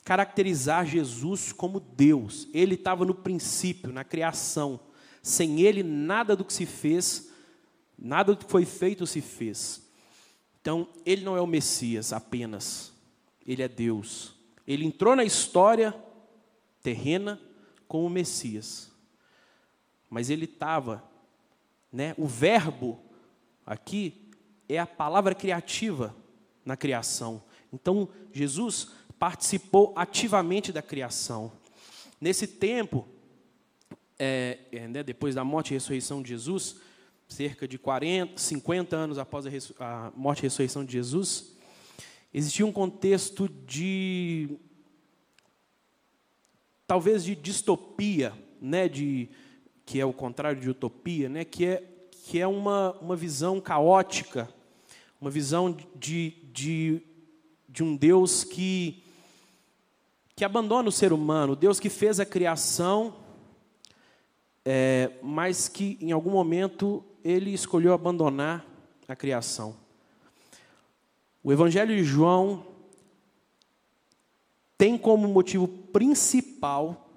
caracterizar 0.03 0.85
Jesus 0.85 1.53
como 1.53 1.79
Deus. 1.79 2.49
Ele 2.53 2.75
estava 2.75 3.05
no 3.05 3.15
princípio, 3.15 3.93
na 3.93 4.03
criação. 4.03 4.77
Sem 5.21 5.61
ele, 5.61 5.81
nada 5.81 6.35
do 6.35 6.43
que 6.43 6.51
se 6.51 6.65
fez, 6.65 7.29
nada 7.97 8.35
do 8.35 8.43
que 8.43 8.51
foi 8.51 8.65
feito 8.65 9.07
se 9.07 9.21
fez. 9.21 9.89
Então, 10.59 10.85
ele 11.05 11.23
não 11.23 11.37
é 11.37 11.41
o 11.41 11.47
Messias 11.47 12.11
apenas, 12.11 12.91
ele 13.47 13.63
é 13.63 13.67
Deus. 13.69 14.33
Ele 14.67 14.83
entrou 14.83 15.15
na 15.15 15.23
história 15.23 15.95
terrena 16.81 17.39
como 17.87 18.09
Messias. 18.09 18.91
Mas 20.09 20.29
ele 20.29 20.43
estava, 20.43 21.01
né, 21.89 22.13
o 22.17 22.27
verbo 22.27 22.99
aqui 23.65 24.22
é 24.75 24.79
a 24.79 24.87
palavra 24.87 25.35
criativa 25.35 26.15
na 26.65 26.75
criação. 26.75 27.43
Então, 27.71 28.09
Jesus 28.31 28.91
participou 29.19 29.93
ativamente 29.95 30.71
da 30.71 30.81
criação. 30.81 31.51
Nesse 32.19 32.47
tempo, 32.47 33.07
é, 34.17 34.59
é, 34.71 34.87
né, 34.87 35.03
depois 35.03 35.35
da 35.35 35.43
morte 35.43 35.71
e 35.71 35.73
ressurreição 35.73 36.21
de 36.21 36.29
Jesus, 36.29 36.77
cerca 37.27 37.67
de 37.67 37.77
40, 37.77 38.39
50 38.39 38.95
anos 38.95 39.17
após 39.17 39.45
a, 39.45 39.49
a 39.79 40.11
morte 40.15 40.39
e 40.39 40.43
ressurreição 40.43 40.85
de 40.85 40.93
Jesus, 40.93 41.55
existia 42.33 42.65
um 42.65 42.71
contexto 42.71 43.47
de 43.47 44.57
talvez 46.87 47.23
de 47.23 47.35
distopia, 47.35 48.33
né, 48.61 48.87
de 48.87 49.29
que 49.85 49.99
é 49.99 50.05
o 50.05 50.13
contrário 50.13 50.61
de 50.61 50.69
utopia, 50.69 51.27
né, 51.27 51.43
que 51.43 51.65
é 51.65 51.89
que 52.25 52.39
é 52.39 52.47
uma, 52.47 52.93
uma 53.01 53.17
visão 53.17 53.59
caótica, 53.59 54.49
uma 55.23 55.29
visão 55.29 55.73
de, 55.95 56.31
de, 56.51 57.01
de 57.69 57.81
um 57.81 57.95
Deus 57.95 58.43
que, 58.43 59.01
que 60.35 60.43
abandona 60.43 60.89
o 60.89 60.91
ser 60.91 61.13
humano, 61.13 61.55
Deus 61.55 61.79
que 61.79 61.89
fez 61.89 62.19
a 62.19 62.25
criação, 62.25 63.15
é, 64.65 65.11
mas 65.23 65.69
que 65.69 65.97
em 66.01 66.11
algum 66.11 66.31
momento 66.31 67.01
ele 67.23 67.53
escolheu 67.53 67.93
abandonar 67.93 68.65
a 69.07 69.15
criação. 69.15 69.77
O 71.41 71.53
Evangelho 71.53 71.95
de 71.95 72.03
João 72.03 72.65
tem 74.77 74.97
como 74.97 75.25
motivo 75.25 75.69
principal 75.69 77.09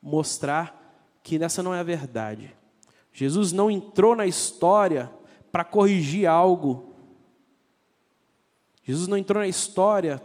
mostrar 0.00 1.18
que 1.20 1.42
essa 1.42 1.64
não 1.64 1.74
é 1.74 1.80
a 1.80 1.82
verdade. 1.82 2.54
Jesus 3.12 3.50
não 3.50 3.68
entrou 3.68 4.14
na 4.14 4.24
história 4.24 5.10
para 5.50 5.64
corrigir 5.64 6.28
algo. 6.28 6.93
Jesus 8.84 9.08
não 9.08 9.16
entrou 9.16 9.40
na 9.40 9.48
história 9.48 10.22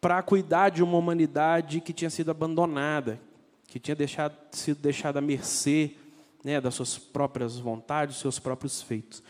para 0.00 0.22
cuidar 0.22 0.70
de 0.70 0.82
uma 0.82 0.96
humanidade 0.96 1.80
que 1.80 1.92
tinha 1.92 2.10
sido 2.10 2.30
abandonada, 2.30 3.20
que 3.66 3.78
tinha 3.78 3.94
deixado, 3.94 4.36
sido 4.52 4.80
deixado 4.80 5.16
à 5.16 5.20
mercê 5.20 5.96
né, 6.44 6.60
das 6.60 6.74
suas 6.74 6.98
próprias 6.98 7.58
vontades, 7.58 8.14
dos 8.14 8.20
seus 8.20 8.38
próprios 8.38 8.80
feitos. 8.80 9.22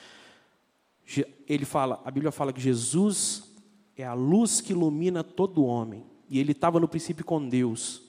Ele 1.49 1.65
fala, 1.65 2.01
a 2.05 2.11
Bíblia 2.11 2.33
fala 2.33 2.53
que 2.53 2.61
Jesus 2.61 3.51
é 3.97 4.05
a 4.05 4.15
luz 4.15 4.61
que 4.61 4.73
ilumina 4.73 5.23
todo 5.23 5.65
homem. 5.65 6.05
E 6.29 6.39
ele 6.39 6.53
estava 6.53 6.81
no 6.81 6.89
princípio 6.89 7.25
com 7.25 7.47
Deus. 7.47 8.03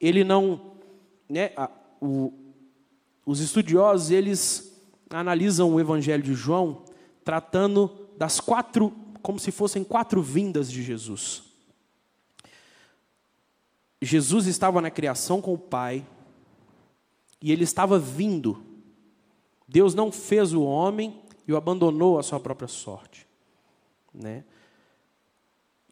Ele 0.00 0.24
não, 0.24 0.72
né, 1.28 1.52
a, 1.56 1.70
o, 2.00 2.32
os 3.24 3.40
estudiosos 3.40 4.10
eles 4.10 4.76
analisam 5.08 5.72
o 5.72 5.80
Evangelho 5.80 6.22
de 6.22 6.34
João 6.34 6.82
tratando 7.24 7.90
das 8.18 8.40
quatro, 8.40 8.92
como 9.26 9.40
se 9.40 9.50
fossem 9.50 9.82
quatro 9.82 10.22
vindas 10.22 10.70
de 10.70 10.84
Jesus. 10.84 11.42
Jesus 14.00 14.46
estava 14.46 14.80
na 14.80 14.88
criação 14.88 15.42
com 15.42 15.52
o 15.52 15.58
Pai 15.58 16.06
e 17.42 17.50
ele 17.50 17.64
estava 17.64 17.98
vindo. 17.98 18.62
Deus 19.66 19.96
não 19.96 20.12
fez 20.12 20.52
o 20.52 20.62
homem 20.62 21.24
e 21.44 21.52
o 21.52 21.56
abandonou 21.56 22.20
à 22.20 22.22
sua 22.22 22.38
própria 22.38 22.68
sorte, 22.68 23.26
né? 24.14 24.44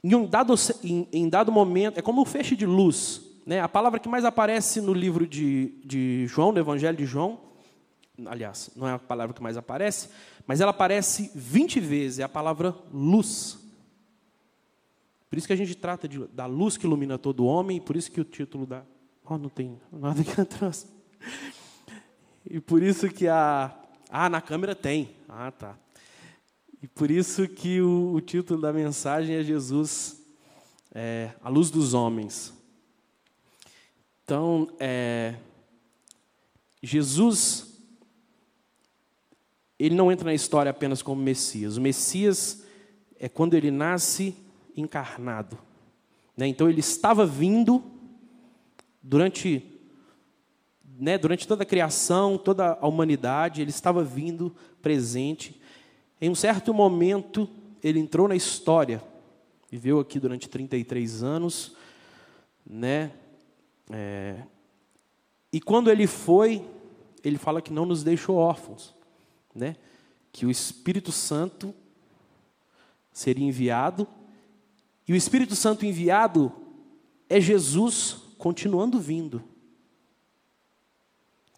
Em 0.05 0.15
um 0.15 0.27
dado, 0.27 0.55
em, 0.85 1.09
em 1.13 1.29
dado 1.29 1.51
momento, 1.51 1.99
é 1.99 2.03
como 2.03 2.23
um 2.23 2.25
feixe 2.25 2.55
de 2.55 2.67
luz. 2.67 3.21
Né? 3.45 3.59
A 3.59 3.69
palavra 3.69 3.99
que 3.99 4.09
mais 4.09 4.25
aparece 4.25 4.81
no 4.81 4.95
livro 4.95 5.27
de, 5.27 5.75
de 5.85 6.25
João, 6.29 6.53
no 6.53 6.61
Evangelho 6.61 6.97
de 6.97 7.05
João, 7.05 7.41
aliás, 8.27 8.71
não 8.77 8.87
é 8.87 8.93
a 8.93 8.99
palavra 8.99 9.35
que 9.35 9.43
mais 9.43 9.57
aparece, 9.57 10.09
mas 10.47 10.61
ela 10.61 10.71
aparece 10.71 11.31
20 11.35 11.81
vezes, 11.81 12.19
é 12.19 12.23
a 12.23 12.29
palavra 12.29 12.75
luz. 12.93 13.59
Por 15.29 15.39
isso 15.39 15.47
que 15.47 15.53
a 15.53 15.57
gente 15.57 15.75
trata 15.75 16.07
de, 16.07 16.27
da 16.29 16.47
luz 16.47 16.77
que 16.77 16.87
ilumina 16.87 17.19
todo 17.19 17.45
homem, 17.45 17.81
por 17.81 17.97
isso 17.97 18.11
que 18.11 18.21
o 18.21 18.25
título 18.25 18.67
da. 18.67 18.85
Oh, 19.25 19.39
não 19.39 19.49
tem 19.49 19.81
nada 19.91 20.23
que 20.23 20.41
atrás. 20.41 20.87
E 22.49 22.61
por 22.61 22.83
isso 22.83 23.09
que 23.09 23.27
a. 23.27 23.75
Ah, 24.11 24.29
na 24.29 24.41
câmera 24.41 24.75
tem. 24.75 25.17
Ah, 25.29 25.51
tá. 25.51 25.77
E 26.81 26.87
por 26.87 27.11
isso 27.11 27.49
que 27.49 27.81
o, 27.81 28.13
o 28.13 28.21
título 28.21 28.61
da 28.61 28.73
mensagem 28.73 29.37
é 29.37 29.43
Jesus, 29.43 30.23
é, 30.95 31.31
a 31.43 31.49
luz 31.49 31.71
dos 31.71 31.95
homens. 31.95 32.53
Então, 34.23 34.71
é, 34.79 35.35
Jesus, 36.83 37.74
ele 39.79 39.95
não 39.95 40.11
entra 40.11 40.27
na 40.27 40.35
história 40.35 40.71
apenas 40.71 41.03
como 41.03 41.21
Messias. 41.21 41.77
O 41.77 41.81
Messias 41.81 42.65
é 43.19 43.29
quando 43.29 43.55
ele 43.55 43.71
nasce 43.71 44.37
encarnado. 44.77 45.59
Né? 46.37 46.47
Então, 46.47 46.69
ele 46.69 46.81
estava 46.81 47.27
vindo 47.27 47.83
durante, 49.03 49.65
né, 50.99 51.19
durante 51.19 51.47
toda 51.47 51.63
a 51.63 51.67
criação, 51.67 52.39
toda 52.39 52.79
a 52.81 52.87
humanidade, 52.87 53.61
ele 53.61 53.71
estava 53.71 54.03
vindo 54.03 54.55
presente 54.81 55.61
em 56.21 56.31
um 56.31 56.35
certo 56.35 56.73
momento, 56.73 57.47
ele 57.83 57.99
entrou 57.99 58.27
na 58.27 58.35
história, 58.35 59.03
viveu 59.71 60.01
aqui 60.01 60.19
durante 60.19 60.49
33 60.49 61.23
anos, 61.23 61.77
né? 62.65 63.11
É, 63.91 64.37
e 65.53 65.61
quando 65.61 65.91
ele 65.91 66.07
foi, 66.07 66.65
ele 67.23 67.37
fala 67.37 67.61
que 67.61 67.73
não 67.73 67.85
nos 67.85 68.03
deixou 68.03 68.37
órfãos, 68.37 68.95
né? 69.55 69.77
Que 70.33 70.45
o 70.45 70.51
Espírito 70.51 71.13
Santo 71.13 71.75
seria 73.13 73.47
enviado, 73.47 74.07
e 75.07 75.13
o 75.13 75.17
Espírito 75.17 75.55
Santo 75.55 75.87
enviado 75.87 76.53
é 77.29 77.41
Jesus 77.41 78.17
continuando 78.39 78.99
vindo. 78.99 79.43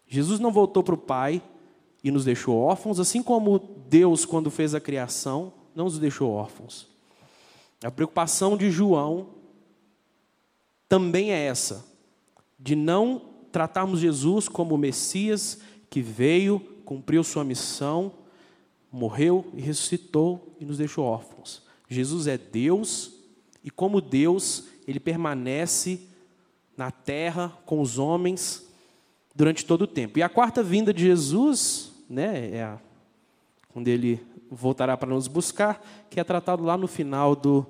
Jesus 0.07 0.39
não 0.39 0.51
voltou 0.51 0.83
para 0.83 0.95
o 0.95 0.97
Pai, 0.97 1.41
e 2.03 2.11
nos 2.11 2.23
deixou 2.23 2.57
órfãos, 2.57 2.99
assim 2.99 3.21
como 3.21 3.59
Deus, 3.89 4.25
quando 4.25 4.51
fez 4.51 4.73
a 4.73 4.79
criação, 4.79 5.51
não 5.75 5.85
nos 5.85 5.99
deixou 5.99 6.31
órfãos. 6.31 6.87
A 7.83 7.91
preocupação 7.91 8.55
de 8.55 8.71
João 8.71 9.29
também 10.87 11.31
é 11.31 11.45
essa, 11.45 11.85
de 12.57 12.75
não 12.75 13.21
tratarmos 13.51 13.99
Jesus 13.99 14.47
como 14.47 14.75
o 14.75 14.77
Messias 14.77 15.59
que 15.89 16.01
veio, 16.01 16.65
cumpriu 16.87 17.21
sua 17.21 17.43
missão, 17.43 18.13
morreu 18.89 19.45
e 19.53 19.59
ressuscitou 19.59 20.55
e 20.57 20.63
nos 20.63 20.77
deixou 20.77 21.03
órfãos. 21.03 21.61
Jesus 21.89 22.27
é 22.27 22.37
Deus 22.37 23.11
e, 23.61 23.69
como 23.69 23.99
Deus, 23.99 24.69
ele 24.87 24.97
permanece 24.97 26.07
na 26.77 26.89
terra 26.89 27.51
com 27.65 27.81
os 27.81 27.99
homens 27.99 28.65
durante 29.35 29.65
todo 29.65 29.81
o 29.81 29.87
tempo. 29.87 30.17
E 30.17 30.23
a 30.23 30.29
quarta 30.29 30.63
vinda 30.63 30.93
de 30.93 31.03
Jesus 31.03 31.91
né, 32.09 32.51
é 32.55 32.63
a, 32.63 32.79
quando 33.73 33.89
ele 33.89 34.25
voltará 34.49 34.95
para 34.95 35.09
nos 35.09 35.27
buscar, 35.27 35.85
que 36.09 36.21
é 36.21 36.23
tratado 36.23 36.63
lá 36.63 36.77
no 36.77 36.87
final 36.87 37.35
do, 37.35 37.67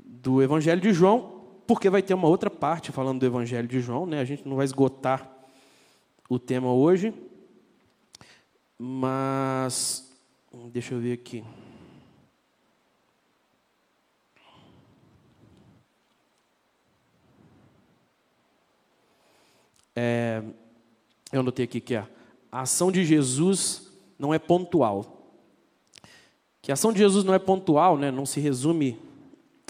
do 0.00 0.42
Evangelho 0.42 0.80
de 0.80 0.92
João, 0.92 1.44
porque 1.64 1.88
vai 1.88 2.02
ter 2.02 2.14
uma 2.14 2.26
outra 2.26 2.50
parte 2.50 2.90
falando 2.90 3.20
do 3.20 3.26
Evangelho 3.26 3.68
de 3.68 3.80
João, 3.80 4.04
né? 4.04 4.18
A 4.18 4.24
gente 4.24 4.48
não 4.48 4.56
vai 4.56 4.64
esgotar 4.64 5.30
o 6.28 6.40
tema 6.40 6.72
hoje, 6.72 7.14
mas 8.84 10.12
deixa 10.72 10.92
eu 10.92 11.00
ver 11.00 11.12
aqui. 11.12 11.44
É, 19.94 20.42
eu 21.30 21.38
anotei 21.38 21.64
aqui 21.64 21.80
que 21.80 21.94
é 21.94 22.08
a 22.50 22.62
ação 22.62 22.90
de 22.90 23.04
Jesus 23.04 23.92
não 24.18 24.34
é 24.34 24.38
pontual. 24.40 25.30
Que 26.60 26.72
a 26.72 26.74
ação 26.74 26.92
de 26.92 26.98
Jesus 26.98 27.24
não 27.24 27.34
é 27.34 27.38
pontual, 27.38 27.96
né? 27.96 28.10
não 28.10 28.26
se 28.26 28.40
resume 28.40 28.98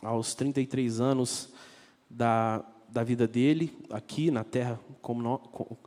aos 0.02 0.34
33 0.34 1.02
anos 1.02 1.50
da, 2.08 2.64
da 2.88 3.04
vida 3.04 3.28
dele, 3.28 3.76
aqui 3.90 4.30
na 4.30 4.42
terra 4.42 4.80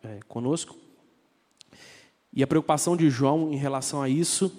é, 0.03 0.19
conosco. 0.27 0.84
E 2.35 2.43
a 2.43 2.47
preocupação 2.47 2.97
de 2.97 3.09
João 3.09 3.53
em 3.53 3.55
relação 3.55 4.01
a 4.01 4.09
isso 4.09 4.51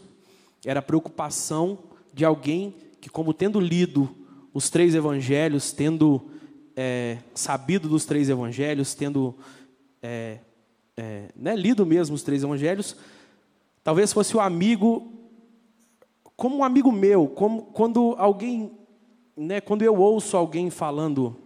era 0.65 0.81
a 0.81 0.83
preocupação 0.83 1.79
de 2.13 2.25
alguém 2.25 2.75
que, 3.01 3.11
como 3.11 3.35
tendo 3.35 3.61
lido 3.61 4.09
os 4.55 4.71
três 4.71 4.95
evangelhos, 4.95 5.73
tendo 5.73 6.23
é, 6.75 7.19
sabido 7.35 7.87
dos 7.87 8.07
três 8.07 8.31
evangelhos, 8.31 8.95
tendo 8.95 9.37
é, 10.03 10.39
é, 10.97 11.29
né, 11.37 11.55
lido 11.55 11.85
mesmo 11.85 12.15
os 12.15 12.23
três 12.23 12.43
evangelhos, 12.43 12.97
talvez 13.85 14.11
fosse 14.11 14.35
o 14.35 14.41
amigo, 14.41 15.13
como 16.35 16.57
um 16.57 16.65
amigo 16.65 16.91
meu, 16.91 17.29
como 17.29 17.63
quando 17.63 18.15
alguém, 18.17 18.73
né, 19.37 19.61
quando 19.61 19.83
eu 19.83 19.95
ouço 19.97 20.37
alguém 20.37 20.71
falando 20.71 21.37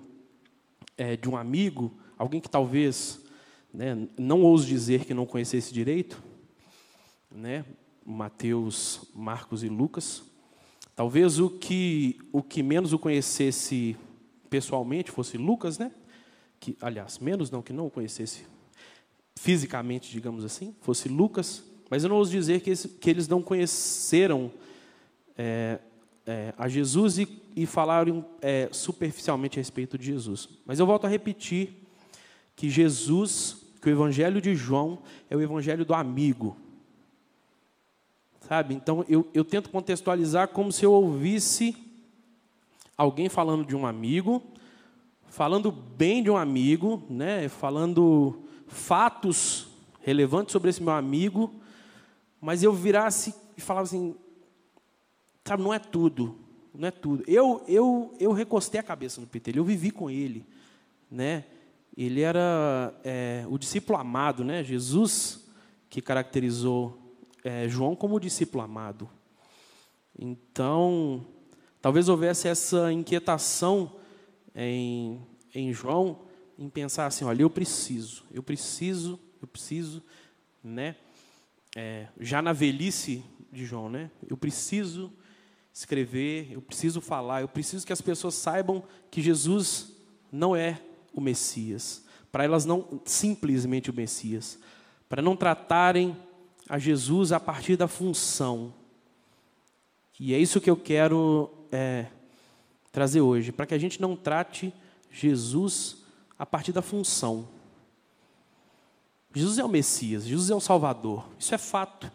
é, 0.97 1.17
de 1.17 1.29
um 1.29 1.37
amigo, 1.37 1.93
alguém 2.17 2.41
que 2.41 2.49
talvez 2.49 3.21
né, 3.73 4.09
não 4.19 4.43
ouso 4.43 4.67
dizer 4.67 5.05
que 5.05 5.15
não 5.15 5.27
conhecesse 5.27 5.73
direito, 5.73 6.23
né, 7.31 7.65
Mateus, 8.05 9.03
Marcos 9.15 9.63
e 9.63 9.69
Lucas, 9.69 10.23
talvez 10.97 11.39
o 11.39 11.49
que 11.49 12.19
o 12.33 12.43
que 12.43 12.63
menos 12.63 12.93
o 12.93 12.99
conhecesse 12.99 13.97
pessoalmente 14.49 15.11
fosse 15.11 15.39
Lucas, 15.39 15.79
né? 15.79 15.93
Que, 16.59 16.77
aliás, 16.81 17.19
menos 17.19 17.51
não 17.51 17.63
que 17.63 17.73
não 17.73 17.87
o 17.87 17.91
conhecesse 17.91 18.45
fisicamente, 19.37 20.11
digamos 20.11 20.45
assim, 20.45 20.75
fosse 20.81 21.09
Lucas, 21.09 21.65
mas 21.89 22.03
eu 22.03 22.11
não 22.11 22.17
ouso 22.17 22.31
dizer 22.31 22.61
que, 22.61 22.77
que 22.77 23.09
eles 23.09 23.27
não 23.27 23.41
conheceram 23.41 24.53
é, 25.39 25.79
é, 26.27 26.53
a 26.59 26.69
Jesus 26.69 27.19
e, 27.19 27.43
e 27.57 27.65
falaram 27.65 28.25
é, 28.43 28.69
superficialmente 28.71 29.59
a 29.59 29.61
respeito 29.61 29.97
de 29.97 30.07
Jesus. 30.07 30.49
Mas 30.67 30.79
eu 30.79 30.87
volto 30.87 31.07
a 31.07 31.09
repetir 31.09 31.73
que 32.55 32.69
Jesus, 32.69 33.60
que 33.81 33.89
o 33.89 33.93
Evangelho 33.93 34.41
de 34.41 34.55
João 34.55 34.99
é 35.29 35.37
o 35.37 35.41
Evangelho 35.41 35.85
do 35.85 35.95
amigo. 35.95 36.57
Sabe? 38.41 38.75
Então 38.75 39.05
eu, 39.09 39.27
eu 39.33 39.45
tento 39.45 39.71
contextualizar 39.71 40.49
como 40.49 40.73
se 40.73 40.85
eu 40.85 40.93
ouvisse 40.93 41.77
alguém 42.97 43.29
falando 43.29 43.65
de 43.65 43.75
um 43.75 43.87
amigo, 43.87 44.43
falando 45.29 45.71
bem 45.71 46.23
de 46.23 46.31
um 46.31 46.37
amigo, 46.37 47.03
né? 47.09 47.49
falando 47.49 48.43
fatos 48.67 49.69
relevantes 50.03 50.53
sobre 50.53 50.71
esse 50.71 50.83
meu 50.83 50.93
amigo, 50.93 51.55
mas 52.41 52.63
eu 52.63 52.73
virasse 52.73 53.35
e 53.57 53.61
falava 53.61 53.85
assim, 53.85 54.15
sabe, 55.45 55.63
não 55.63 55.73
é 55.73 55.79
tudo, 55.79 56.37
não 56.75 56.89
é 56.89 56.91
tudo. 56.91 57.23
Eu, 57.27 57.63
eu, 57.69 58.15
eu 58.19 58.33
recostei 58.33 58.81
a 58.81 58.85
cabeça 58.85 59.21
no 59.21 59.27
Peter, 59.27 59.57
eu 59.57 59.65
vivi 59.65 59.91
com 59.91 60.11
ele, 60.11 60.45
né? 61.11 61.45
Ele 61.97 62.21
era 62.21 62.95
é, 63.05 63.45
o 63.49 63.59
discípulo 63.59 63.99
amado, 63.99 64.45
né? 64.45 64.63
Jesus 64.63 65.49
que 65.89 66.01
caracterizou 66.01 67.17
é, 67.43 67.69
João 67.69 67.97
como 67.97 68.17
o 68.17 68.21
discípulo 68.21 68.63
amado. 68.63 69.09
Então, 70.19 71.27
talvez 71.81 72.09
houvesse 72.09 72.49
essa 72.49 72.93
inquietação 72.93 73.97
em, 74.55 75.21
em 75.55 75.73
João 75.73 76.21
em 76.59 76.69
pensar 76.69 77.07
assim, 77.07 77.25
olha, 77.25 77.43
eu 77.43 77.51
preciso, 77.51 78.25
eu 78.31 78.43
preciso, 78.43 79.19
eu 79.41 79.49
preciso, 79.49 80.03
né? 80.63 80.97
É, 81.75 82.09
já 82.21 82.43
na 82.43 82.53
velhice 82.53 83.25
de 83.51 83.65
João, 83.65 83.89
né? 83.89 84.11
Eu 84.29 84.37
preciso 84.37 85.11
escrever, 85.73 86.53
eu 86.53 86.61
preciso 86.61 87.01
falar, 87.01 87.41
eu 87.41 87.49
preciso 87.49 87.87
que 87.87 87.93
as 87.93 88.03
pessoas 88.03 88.35
saibam 88.35 88.85
que 89.11 89.23
Jesus 89.23 89.97
não 90.31 90.55
é 90.55 90.81
o 91.13 91.21
Messias, 91.21 92.05
para 92.31 92.45
elas 92.45 92.65
não 92.65 93.01
simplesmente 93.05 93.91
o 93.91 93.95
Messias, 93.95 94.59
para 95.09 95.21
não 95.21 95.37
tratarem 95.37 96.17
a 96.69 96.79
Jesus 96.79 97.33
a 97.33 97.41
partir 97.41 97.77
da 97.77 97.89
função. 97.89 98.73
E 100.19 100.35
é 100.35 100.39
isso 100.39 100.61
que 100.61 100.71
eu 100.71 100.77
quero 100.77 101.51
é, 101.73 102.07
trazer 102.93 103.21
hoje, 103.21 103.53
para 103.53 103.67
que 103.67 103.75
a 103.75 103.79
gente 103.79 104.01
não 104.01 104.15
trate 104.15 104.73
Jesus 105.11 105.99
a 106.39 106.47
partir 106.47 106.73
da 106.73 106.83
função. 106.83 107.49
Jesus 109.35 109.59
é 109.59 109.65
o 109.65 109.69
Messias, 109.69 110.25
Jesus 110.25 110.51
é 110.51 110.55
o 110.55 110.61
Salvador, 110.61 111.27
isso 111.39 111.55
é 111.55 111.59
fato. 111.59 112.11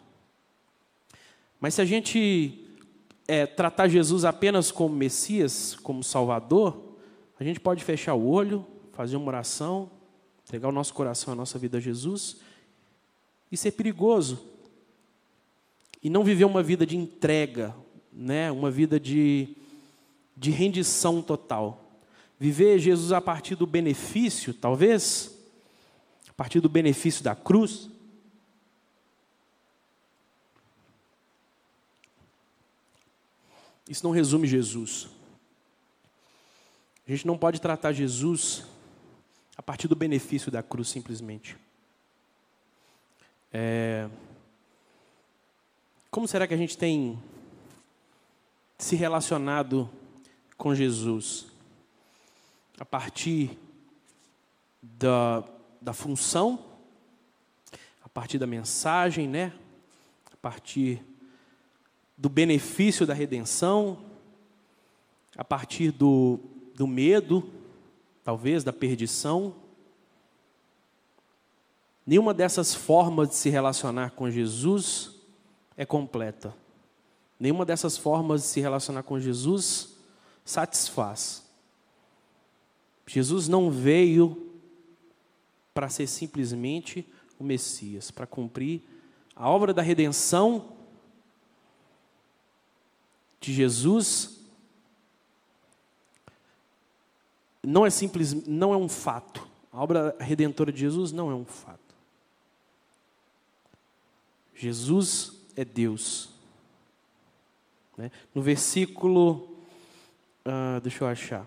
Mas 1.59 1.73
se 1.73 1.81
a 1.81 1.85
gente 1.85 2.65
é, 3.27 3.45
tratar 3.45 3.87
Jesus 3.87 4.25
apenas 4.25 4.71
como 4.71 4.95
Messias, 4.95 5.75
como 5.75 6.03
Salvador, 6.03 6.95
a 7.39 7.43
gente 7.43 7.59
pode 7.59 7.83
fechar 7.83 8.13
o 8.13 8.27
olho, 8.27 8.65
fazer 8.95 9.17
uma 9.17 9.27
oração, 9.27 9.91
entregar 10.45 10.69
o 10.69 10.71
nosso 10.71 10.93
coração, 10.93 11.33
a 11.33 11.35
nossa 11.35 11.59
vida 11.59 11.77
a 11.77 11.81
Jesus, 11.81 12.37
e 13.51 13.57
ser 13.57 13.71
perigoso. 13.71 14.41
E 16.01 16.09
não 16.09 16.23
viver 16.23 16.45
uma 16.45 16.63
vida 16.63 16.85
de 16.85 16.95
entrega, 16.95 17.75
né? 18.11 18.49
uma 18.51 18.71
vida 18.71 18.99
de, 18.99 19.49
de 20.35 20.49
rendição 20.49 21.21
total. 21.21 21.83
Viver 22.39 22.79
Jesus 22.79 23.11
a 23.11 23.19
partir 23.19 23.55
do 23.55 23.67
benefício, 23.67 24.53
talvez, 24.53 25.37
a 26.29 26.33
partir 26.33 26.61
do 26.61 26.69
benefício 26.69 27.23
da 27.23 27.35
cruz, 27.35 27.89
Isso 33.87 34.03
não 34.03 34.11
resume 34.11 34.47
Jesus. 34.47 35.07
A 37.07 37.11
gente 37.11 37.27
não 37.27 37.37
pode 37.37 37.61
tratar 37.61 37.93
Jesus 37.93 38.63
a 39.57 39.63
partir 39.63 39.87
do 39.87 39.95
benefício 39.95 40.51
da 40.51 40.61
cruz, 40.61 40.89
simplesmente. 40.89 41.57
É... 43.51 44.09
Como 46.11 46.27
será 46.27 46.47
que 46.47 46.53
a 46.53 46.57
gente 46.57 46.77
tem 46.77 47.21
se 48.77 48.95
relacionado 48.95 49.89
com 50.57 50.75
Jesus? 50.75 51.47
A 52.79 52.85
partir 52.85 53.57
da, 54.81 55.43
da 55.81 55.93
função, 55.93 56.63
a 58.03 58.09
partir 58.09 58.37
da 58.37 58.47
mensagem, 58.47 59.27
né? 59.27 59.53
A 60.31 60.37
partir 60.37 61.01
do 62.17 62.29
benefício 62.29 63.05
da 63.05 63.13
redenção, 63.13 63.97
a 65.37 65.43
partir 65.43 65.91
do, 65.91 66.39
do 66.75 66.87
medo, 66.87 67.51
talvez, 68.25 68.63
da 68.63 68.73
perdição. 68.73 69.55
Nenhuma 72.05 72.33
dessas 72.33 72.73
formas 72.73 73.29
de 73.29 73.35
se 73.35 73.49
relacionar 73.49 74.11
com 74.11 74.29
Jesus 74.29 75.11
é 75.77 75.85
completa. 75.85 76.53
Nenhuma 77.39 77.63
dessas 77.63 77.97
formas 77.97 78.41
de 78.41 78.47
se 78.47 78.59
relacionar 78.59 79.03
com 79.03 79.19
Jesus 79.19 79.95
satisfaz. 80.43 81.45
Jesus 83.05 83.47
não 83.47 83.69
veio 83.69 84.51
para 85.71 85.87
ser 85.87 86.07
simplesmente 86.07 87.07
o 87.37 87.43
Messias, 87.43 88.09
para 88.09 88.25
cumprir 88.25 88.81
a 89.35 89.47
obra 89.47 89.71
da 89.71 89.83
redenção 89.83 90.73
de 93.39 93.53
Jesus 93.53 94.34
não 97.65 97.85
é 97.85 97.89
simples, 97.89 98.33
não 98.47 98.73
é 98.73 98.77
um 98.77 98.89
fato. 98.89 99.47
A 99.71 99.81
obra 99.81 100.15
redentora 100.19 100.71
de 100.71 100.79
Jesus 100.79 101.11
não 101.11 101.29
é 101.29 101.35
um 101.35 101.45
fato. 101.45 101.79
Jesus 104.53 105.33
é 105.55 105.65
Deus. 105.65 106.29
Né? 107.97 108.11
No 108.33 108.41
versículo, 108.41 109.57
uh, 110.45 110.79
deixa 110.81 111.03
eu 111.03 111.07
achar. 111.07 111.45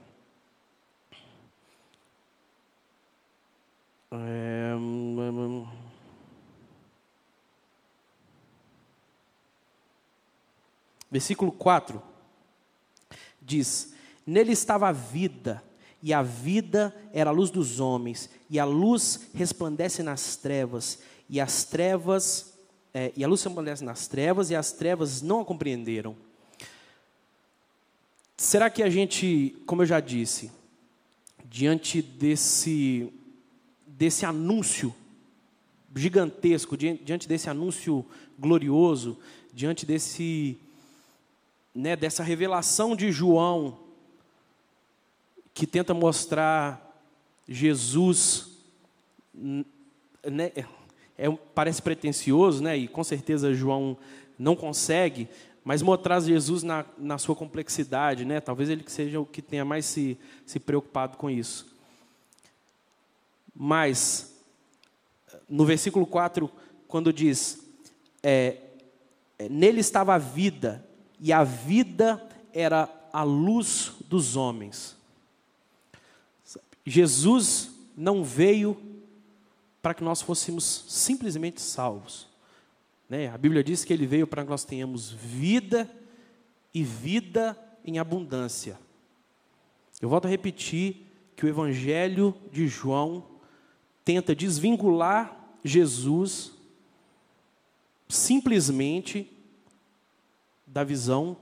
É, 4.11 4.75
Versículo 11.11 11.51
4 11.51 12.03
diz: 13.41 13.95
Nele 14.27 14.53
estava 14.53 14.89
a 14.89 14.93
vida, 14.93 15.63
e 16.03 16.13
a 16.13 16.23
vida 16.23 16.95
era 17.13 17.31
a 17.31 17.33
luz 17.33 17.51
dos 17.51 17.81
homens, 17.81 18.31
e 18.49 18.59
a 18.59 18.65
luz 18.65 19.29
resplandece 19.35 20.03
nas 20.03 20.37
trevas, 20.37 21.01
e 21.29 21.41
as 21.41 21.65
trevas, 21.65 22.55
é, 22.95 23.13
e 23.17 23.25
a 23.25 23.29
luz 23.29 23.43
resplandece 23.43 23.85
nas 23.85 24.07
trevas, 24.07 24.51
e 24.51 24.57
as 24.57 24.73
trevas 24.73 25.23
não 25.23 25.41
a 25.41 25.45
compreenderam. 25.45 26.17
Será 28.37 28.71
que 28.71 28.83
a 28.83 28.89
gente, 28.89 29.57
como 29.67 29.83
eu 29.83 29.87
já 29.87 29.99
disse, 29.99 30.53
diante 31.45 32.01
desse, 32.01 33.13
desse 33.87 34.25
anúncio 34.25 34.95
gigantesco, 35.97 36.77
diante 36.77 37.27
desse 37.27 37.51
anúncio 37.51 38.07
glorioso, 38.39 39.19
diante 39.53 39.85
desse 39.85 40.57
né, 41.75 41.95
dessa 41.95 42.23
revelação 42.23 42.97
de 42.97 43.13
João, 43.13 43.79
que 45.59 45.67
tenta 45.67 45.93
mostrar 45.93 47.03
Jesus, 47.49 48.61
né, 49.35 50.53
é, 51.19 51.29
parece 51.53 51.83
pretencioso, 51.83 52.63
né, 52.63 52.77
e 52.77 52.87
com 52.87 53.03
certeza 53.03 53.53
João 53.53 53.99
não 54.39 54.55
consegue, 54.55 55.29
mas 55.65 55.83
mostrar 55.83 56.21
Jesus 56.21 56.63
na, 56.63 56.87
na 56.97 57.19
sua 57.19 57.35
complexidade, 57.35 58.25
né, 58.25 58.41
talvez 58.41 58.71
ele 58.71 58.85
seja 58.87 59.19
o 59.19 59.27
que 59.27 59.43
tenha 59.43 59.65
mais 59.65 59.85
se, 59.85 60.17
se 60.47 60.61
preocupado 60.61 61.17
com 61.17 61.29
isso. 61.29 61.67
Mas, 63.53 64.41
no 65.49 65.65
versículo 65.65 66.07
4, 66.07 66.49
quando 66.87 67.13
diz, 67.13 67.69
é, 68.23 68.59
é, 69.37 69.49
nele 69.49 69.81
estava 69.81 70.15
a 70.15 70.19
vida, 70.19 70.87
e 71.19 71.33
a 71.33 71.43
vida 71.43 72.25
era 72.53 72.89
a 73.13 73.25
luz 73.25 73.95
dos 74.09 74.37
homens. 74.37 74.98
Jesus 76.89 77.71
não 77.97 78.25
veio 78.25 78.77
para 79.83 79.95
que 79.95 80.03
nós 80.03 80.23
fôssemos 80.23 80.85
simplesmente 80.89 81.61
salvos. 81.61 82.27
Né? 83.09 83.29
A 83.29 83.39
Bíblia 83.39 83.63
diz 83.63 83.85
que 83.85 83.93
ele 83.93 84.07
veio 84.07 84.27
para 84.27 84.45
que 84.45 84.51
nós 84.51 84.65
tenhamos 84.65 85.11
vida 85.11 85.91
e 86.73 86.83
vida 86.83 87.59
em 87.85 87.99
abundância. 87.99 88.79
Eu 90.01 90.09
volto 90.09 90.27
a 90.27 90.29
repetir 90.29 91.07
que 91.35 91.45
o 91.45 91.49
Evangelho 91.49 92.35
de 92.53 92.67
João 92.69 93.25
tenta 94.05 94.35
desvincular 94.35 95.37
Jesus 95.65 96.53
simplesmente 98.09 99.31
da 100.67 100.85
visão 100.85 101.37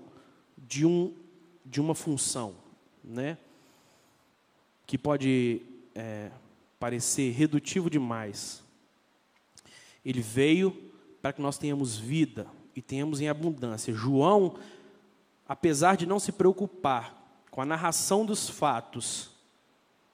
de, 0.57 0.85
um, 0.87 1.15
de 1.65 1.81
uma 1.81 1.95
função, 1.95 2.55
né? 3.05 3.39
Que 4.87 4.97
pode 4.97 5.63
é, 5.95 6.31
parecer 6.79 7.33
redutivo 7.33 7.91
demais. 7.91 8.63
Ele 10.05 10.21
veio 10.21 10.71
para 11.21 11.33
que 11.33 11.43
nós 11.43 11.59
tenhamos 11.59 11.99
vida 11.99 12.47
e 12.75 12.81
tenhamos 12.81 13.21
em 13.21 13.29
abundância. 13.29 13.93
João, 13.93 14.57
apesar 15.49 15.97
de 15.97 16.07
não 16.07 16.21
se 16.21 16.31
preocupar 16.31 17.43
com 17.51 17.61
a 17.61 17.67
narração 17.67 18.25
dos 18.25 18.49
fatos, 18.49 19.31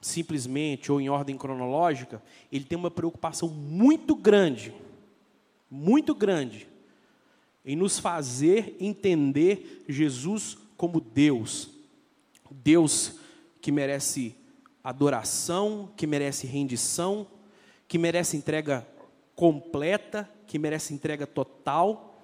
simplesmente 0.01 0.91
ou 0.91 1.01
em 1.01 1.09
ordem 1.09 1.37
cronológica, 1.37 2.23
ele 2.51 2.65
tem 2.65 2.79
uma 2.79 2.91
preocupação 2.91 3.49
muito 3.49 4.15
grande, 4.15 4.75
muito 5.71 6.15
grande, 6.15 6.67
em 7.65 7.77
nos 7.77 7.99
fazer 7.99 8.77
entender 8.81 9.85
Jesus 9.89 10.57
como 10.77 11.01
Deus. 11.01 11.71
Deus 12.51 13.17
que 13.61 13.71
merece 13.71 14.37
adoração, 14.83 15.91
que 15.97 16.07
merece 16.07 16.47
rendição, 16.47 17.27
que 17.87 17.99
merece 17.99 18.37
entrega 18.37 18.87
completa, 19.35 20.29
que 20.47 20.59
merece 20.59 20.93
entrega 20.93 21.27
total, 21.27 22.19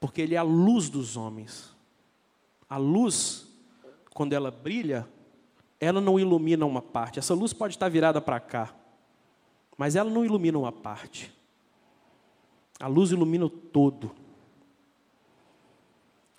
porque 0.00 0.22
Ele 0.22 0.34
é 0.34 0.38
a 0.38 0.42
luz 0.42 0.88
dos 0.88 1.16
homens. 1.16 1.74
A 2.68 2.76
luz, 2.76 3.46
quando 4.14 4.32
ela 4.32 4.50
brilha, 4.50 5.08
ela 5.80 6.00
não 6.00 6.18
ilumina 6.18 6.66
uma 6.66 6.82
parte. 6.82 7.18
Essa 7.18 7.34
luz 7.34 7.52
pode 7.52 7.74
estar 7.74 7.88
virada 7.88 8.20
para 8.20 8.38
cá, 8.40 8.74
mas 9.76 9.96
ela 9.96 10.10
não 10.10 10.24
ilumina 10.24 10.58
uma 10.58 10.72
parte. 10.72 11.32
A 12.80 12.86
luz 12.86 13.10
ilumina 13.10 13.46
o 13.46 13.50
todo. 13.50 14.10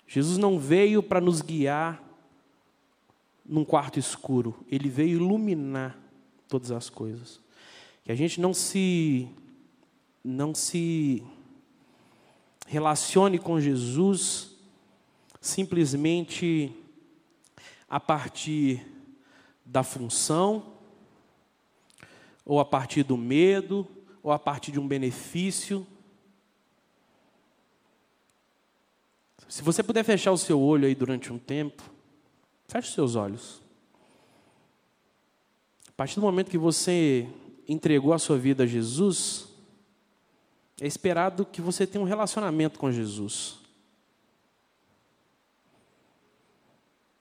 Jesus 0.06 0.38
não 0.38 0.58
veio 0.58 1.02
para 1.02 1.20
nos 1.20 1.40
guiar 1.40 2.02
num 3.50 3.64
quarto 3.64 3.98
escuro, 3.98 4.64
ele 4.70 4.88
veio 4.88 5.16
iluminar 5.16 5.98
todas 6.48 6.70
as 6.70 6.88
coisas. 6.88 7.40
Que 8.04 8.12
a 8.12 8.14
gente 8.14 8.40
não 8.40 8.54
se 8.54 9.28
não 10.22 10.54
se 10.54 11.24
relacione 12.66 13.38
com 13.38 13.60
Jesus 13.60 14.54
simplesmente 15.40 16.72
a 17.88 17.98
partir 17.98 18.86
da 19.64 19.82
função, 19.82 20.74
ou 22.44 22.60
a 22.60 22.64
partir 22.64 23.02
do 23.02 23.16
medo, 23.16 23.88
ou 24.22 24.30
a 24.30 24.38
partir 24.38 24.70
de 24.70 24.78
um 24.78 24.86
benefício. 24.86 25.84
Se 29.48 29.62
você 29.62 29.82
puder 29.82 30.04
fechar 30.04 30.30
o 30.30 30.38
seu 30.38 30.60
olho 30.60 30.86
aí 30.86 30.94
durante 30.94 31.32
um 31.32 31.38
tempo, 31.38 31.82
feche 32.70 32.88
os 32.88 32.94
seus 32.94 33.16
olhos. 33.16 33.60
A 35.88 35.92
partir 35.92 36.14
do 36.14 36.22
momento 36.22 36.50
que 36.50 36.56
você 36.56 37.28
entregou 37.68 38.12
a 38.12 38.18
sua 38.18 38.38
vida 38.38 38.62
a 38.62 38.66
Jesus, 38.66 39.48
é 40.80 40.86
esperado 40.86 41.44
que 41.44 41.60
você 41.60 41.86
tenha 41.86 42.02
um 42.02 42.06
relacionamento 42.06 42.78
com 42.78 42.90
Jesus. 42.90 43.58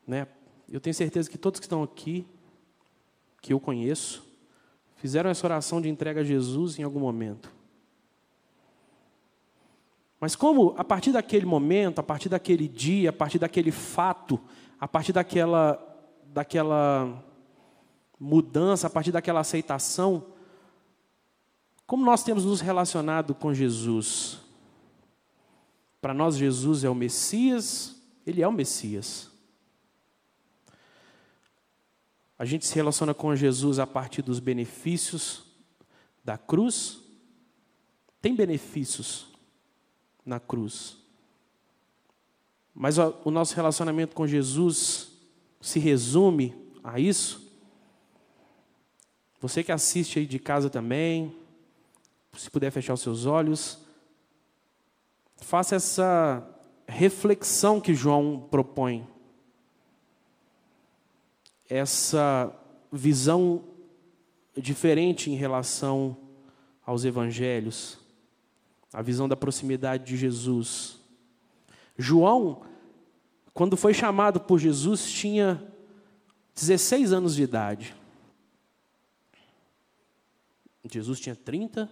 Né? 0.08 0.28
Eu 0.70 0.80
tenho 0.80 0.94
certeza 0.94 1.30
que 1.30 1.38
todos 1.38 1.60
que 1.60 1.66
estão 1.66 1.82
aqui, 1.82 2.26
que 3.42 3.52
eu 3.52 3.60
conheço, 3.60 4.24
fizeram 4.98 5.30
essa 5.30 5.48
oração 5.48 5.82
de 5.82 5.90
entrega 5.90 6.22
a 6.22 6.24
Jesus 6.24 6.78
em 6.78 6.84
algum 6.84 7.00
momento. 7.00 7.52
Mas 10.20 10.36
como 10.36 10.76
a 10.78 10.84
partir 10.84 11.12
daquele 11.12 11.46
momento, 11.46 12.00
a 12.00 12.04
partir 12.04 12.30
daquele 12.30 12.68
dia, 12.68 13.10
a 13.10 13.14
partir 13.14 13.40
daquele 13.40 13.72
fato, 13.72 14.40
a 14.80 14.88
partir 14.88 15.14
daquela, 15.14 15.78
daquela 16.28 17.24
mudança, 18.20 18.88
a 18.88 18.90
partir 18.90 19.12
daquela 19.12 19.42
aceitação, 19.42 20.26
como 21.86 22.06
nós 22.06 22.24
temos 22.24 22.46
nos 22.46 22.62
relacionado 22.62 23.34
com 23.34 23.54
Jesus? 23.54 24.40
Para 26.00 26.14
nós, 26.14 26.38
Jesus 26.38 26.84
é 26.84 26.90
o 26.90 26.96
Messias, 26.96 28.00
ele 28.26 28.42
é 28.42 28.48
o 28.48 28.52
Messias. 28.52 29.30
A 32.38 32.46
gente 32.46 32.66
se 32.66 32.76
relaciona 32.76 33.14
com 33.14 33.36
Jesus 33.36 33.80
a 33.80 33.88
partir 33.88 34.22
dos 34.22 34.40
benefícios 34.40 35.44
da 36.24 36.38
cruz. 36.38 37.00
Tem 38.22 38.34
benefícios 38.34 39.28
na 40.26 40.40
cruz. 40.40 40.98
Mas 42.82 42.98
o 42.98 43.30
nosso 43.30 43.54
relacionamento 43.58 44.16
com 44.16 44.26
Jesus 44.26 45.12
se 45.60 45.80
resume 45.80 46.56
a 46.82 46.98
isso. 46.98 47.46
Você 49.42 49.66
que 49.66 49.72
assiste 49.74 50.18
aí 50.18 50.26
de 50.26 50.40
casa 50.40 50.70
também, 50.70 51.36
se 52.38 52.50
puder 52.50 52.72
fechar 52.72 52.94
os 52.94 53.02
seus 53.02 53.26
olhos, 53.26 53.80
faça 55.42 55.76
essa 55.76 56.42
reflexão 56.88 57.82
que 57.82 57.94
João 57.94 58.48
propõe. 58.50 59.06
Essa 61.68 62.50
visão 62.90 63.62
diferente 64.56 65.30
em 65.30 65.36
relação 65.36 66.16
aos 66.86 67.04
evangelhos, 67.04 68.00
a 68.94 69.02
visão 69.02 69.28
da 69.28 69.36
proximidade 69.36 70.06
de 70.06 70.16
Jesus. 70.16 70.98
João, 71.98 72.69
quando 73.60 73.76
foi 73.76 73.94
chamado 73.94 74.40
por 74.40 74.58
Jesus, 74.58 75.12
tinha 75.12 75.62
16 76.56 77.12
anos 77.12 77.36
de 77.36 77.44
idade. 77.44 77.94
Jesus 80.90 81.20
tinha 81.20 81.36
30, 81.36 81.92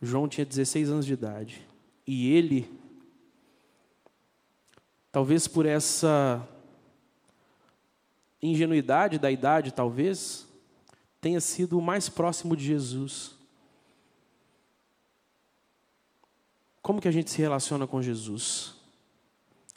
João 0.00 0.28
tinha 0.28 0.46
16 0.46 0.90
anos 0.90 1.06
de 1.06 1.12
idade. 1.12 1.66
E 2.06 2.32
ele, 2.32 2.72
talvez 5.10 5.48
por 5.48 5.66
essa 5.66 6.48
ingenuidade 8.40 9.18
da 9.18 9.28
idade, 9.28 9.72
talvez, 9.72 10.46
tenha 11.20 11.40
sido 11.40 11.76
o 11.76 11.82
mais 11.82 12.08
próximo 12.08 12.56
de 12.56 12.64
Jesus. 12.64 13.34
Como 16.80 17.00
que 17.00 17.08
a 17.08 17.12
gente 17.12 17.28
se 17.28 17.38
relaciona 17.38 17.88
com 17.88 18.00
Jesus? 18.00 18.75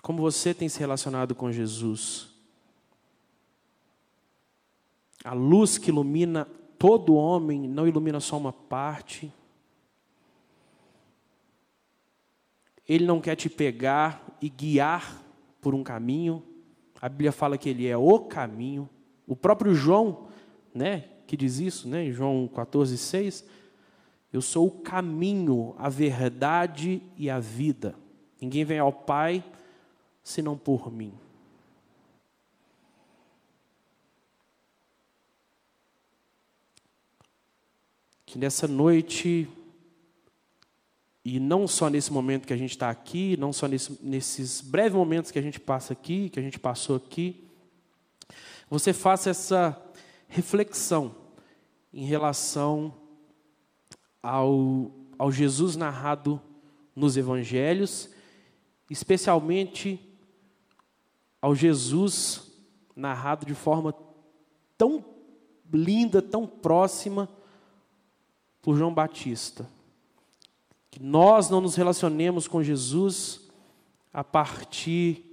Como 0.01 0.21
você 0.21 0.53
tem 0.53 0.69
se 0.69 0.79
relacionado 0.79 1.35
com 1.35 1.51
Jesus? 1.51 2.29
A 5.23 5.33
luz 5.33 5.77
que 5.77 5.89
ilumina 5.89 6.47
todo 6.77 7.15
homem 7.15 7.67
não 7.67 7.87
ilumina 7.87 8.19
só 8.19 8.37
uma 8.37 8.53
parte. 8.53 9.31
Ele 12.87 13.05
não 13.05 13.19
quer 13.19 13.35
te 13.35 13.49
pegar 13.49 14.37
e 14.41 14.49
guiar 14.49 15.21
por 15.61 15.75
um 15.75 15.83
caminho. 15.83 16.41
A 17.01 17.09
Bíblia 17.09 17.31
fala 17.31 17.57
que 17.57 17.69
ele 17.69 17.85
é 17.85 17.97
o 17.97 18.19
caminho. 18.21 18.89
O 19.27 19.35
próprio 19.35 19.75
João, 19.75 20.29
né, 20.73 21.09
que 21.27 21.35
diz 21.37 21.59
isso, 21.59 21.87
né, 21.87 22.09
João 22.09 22.47
14, 22.47 22.97
6, 22.97 23.45
eu 24.31 24.41
sou 24.41 24.67
o 24.67 24.71
caminho, 24.71 25.75
a 25.77 25.89
verdade 25.89 27.01
e 27.17 27.29
a 27.29 27.39
vida. 27.39 27.95
Ninguém 28.41 28.63
vem 28.63 28.79
ao 28.79 28.93
Pai 28.93 29.43
senão 30.29 30.55
por 30.55 30.91
mim. 30.91 31.11
Que 38.27 38.37
nessa 38.37 38.67
noite 38.67 39.49
e 41.25 41.39
não 41.39 41.67
só 41.67 41.89
nesse 41.89 42.13
momento 42.13 42.45
que 42.45 42.53
a 42.53 42.57
gente 42.57 42.71
está 42.71 42.91
aqui, 42.91 43.35
não 43.37 43.51
só 43.51 43.67
nesse, 43.67 43.97
nesses 44.03 44.61
breves 44.61 44.93
momentos 44.93 45.31
que 45.31 45.39
a 45.39 45.41
gente 45.41 45.59
passa 45.59 45.93
aqui, 45.93 46.29
que 46.29 46.39
a 46.39 46.43
gente 46.43 46.59
passou 46.59 46.95
aqui, 46.95 47.43
você 48.69 48.93
faça 48.93 49.31
essa 49.31 49.81
reflexão 50.27 51.15
em 51.91 52.05
relação 52.05 52.93
ao, 54.21 54.91
ao 55.17 55.31
Jesus 55.31 55.75
narrado 55.75 56.39
nos 56.95 57.17
evangelhos, 57.17 58.11
especialmente 58.91 60.08
ao 61.41 61.55
Jesus 61.55 62.51
narrado 62.95 63.45
de 63.45 63.53
forma 63.53 63.93
tão 64.77 65.03
linda, 65.71 66.21
tão 66.21 66.45
próxima 66.45 67.29
por 68.61 68.77
João 68.77 68.93
Batista. 68.93 69.69
Que 70.91 71.01
nós 71.01 71.49
não 71.49 71.61
nos 71.61 71.75
relacionemos 71.75 72.47
com 72.47 72.63
Jesus 72.63 73.49
a 74.11 74.23
partir 74.23 75.23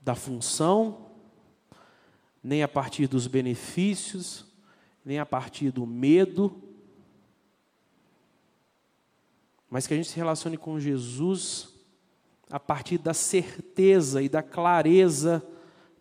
da 0.00 0.14
função, 0.14 1.10
nem 2.42 2.62
a 2.62 2.68
partir 2.68 3.06
dos 3.06 3.26
benefícios, 3.26 4.46
nem 5.04 5.18
a 5.18 5.26
partir 5.26 5.70
do 5.70 5.86
medo, 5.86 6.62
mas 9.68 9.86
que 9.86 9.94
a 9.94 9.96
gente 9.96 10.08
se 10.08 10.16
relacione 10.16 10.56
com 10.56 10.80
Jesus 10.80 11.69
a 12.50 12.58
partir 12.58 12.98
da 12.98 13.14
certeza 13.14 14.20
e 14.22 14.28
da 14.28 14.42
clareza 14.42 15.42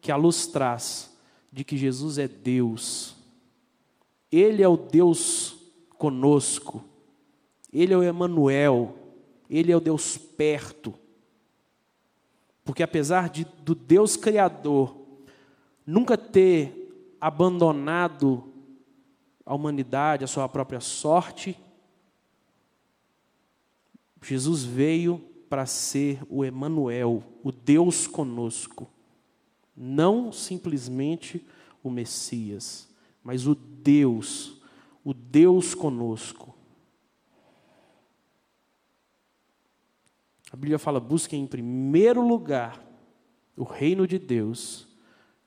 que 0.01 0.11
a 0.11 0.15
luz 0.15 0.47
traz 0.47 1.15
de 1.51 1.63
que 1.63 1.77
Jesus 1.77 2.17
é 2.17 2.27
Deus. 2.27 3.15
Ele 4.31 4.63
é 4.63 4.67
o 4.67 4.77
Deus 4.77 5.57
conosco. 5.97 6.83
Ele 7.71 7.93
é 7.93 7.97
o 7.97 8.03
Emanuel, 8.03 8.95
ele 9.49 9.71
é 9.71 9.75
o 9.75 9.79
Deus 9.79 10.17
perto. 10.17 10.93
Porque 12.63 12.81
apesar 12.81 13.29
de 13.29 13.45
do 13.63 13.75
Deus 13.75 14.15
criador 14.15 14.95
nunca 15.85 16.17
ter 16.17 17.15
abandonado 17.21 18.51
a 19.45 19.53
humanidade, 19.53 20.23
a 20.23 20.27
sua 20.27 20.47
própria 20.47 20.79
sorte, 20.79 21.59
Jesus 24.21 24.63
veio 24.63 25.28
para 25.49 25.65
ser 25.65 26.21
o 26.29 26.45
Emanuel, 26.45 27.23
o 27.43 27.51
Deus 27.51 28.05
conosco. 28.05 28.89
Não 29.75 30.31
simplesmente 30.31 31.45
o 31.83 31.89
Messias, 31.89 32.87
mas 33.23 33.47
o 33.47 33.55
Deus, 33.55 34.61
o 35.03 35.13
Deus 35.13 35.73
conosco. 35.73 36.55
A 40.51 40.55
Bíblia 40.55 40.79
fala: 40.79 40.99
busquem 40.99 41.43
em 41.43 41.47
primeiro 41.47 42.25
lugar 42.25 42.85
o 43.55 43.63
reino 43.63 44.07
de 44.07 44.17
Deus, 44.17 44.87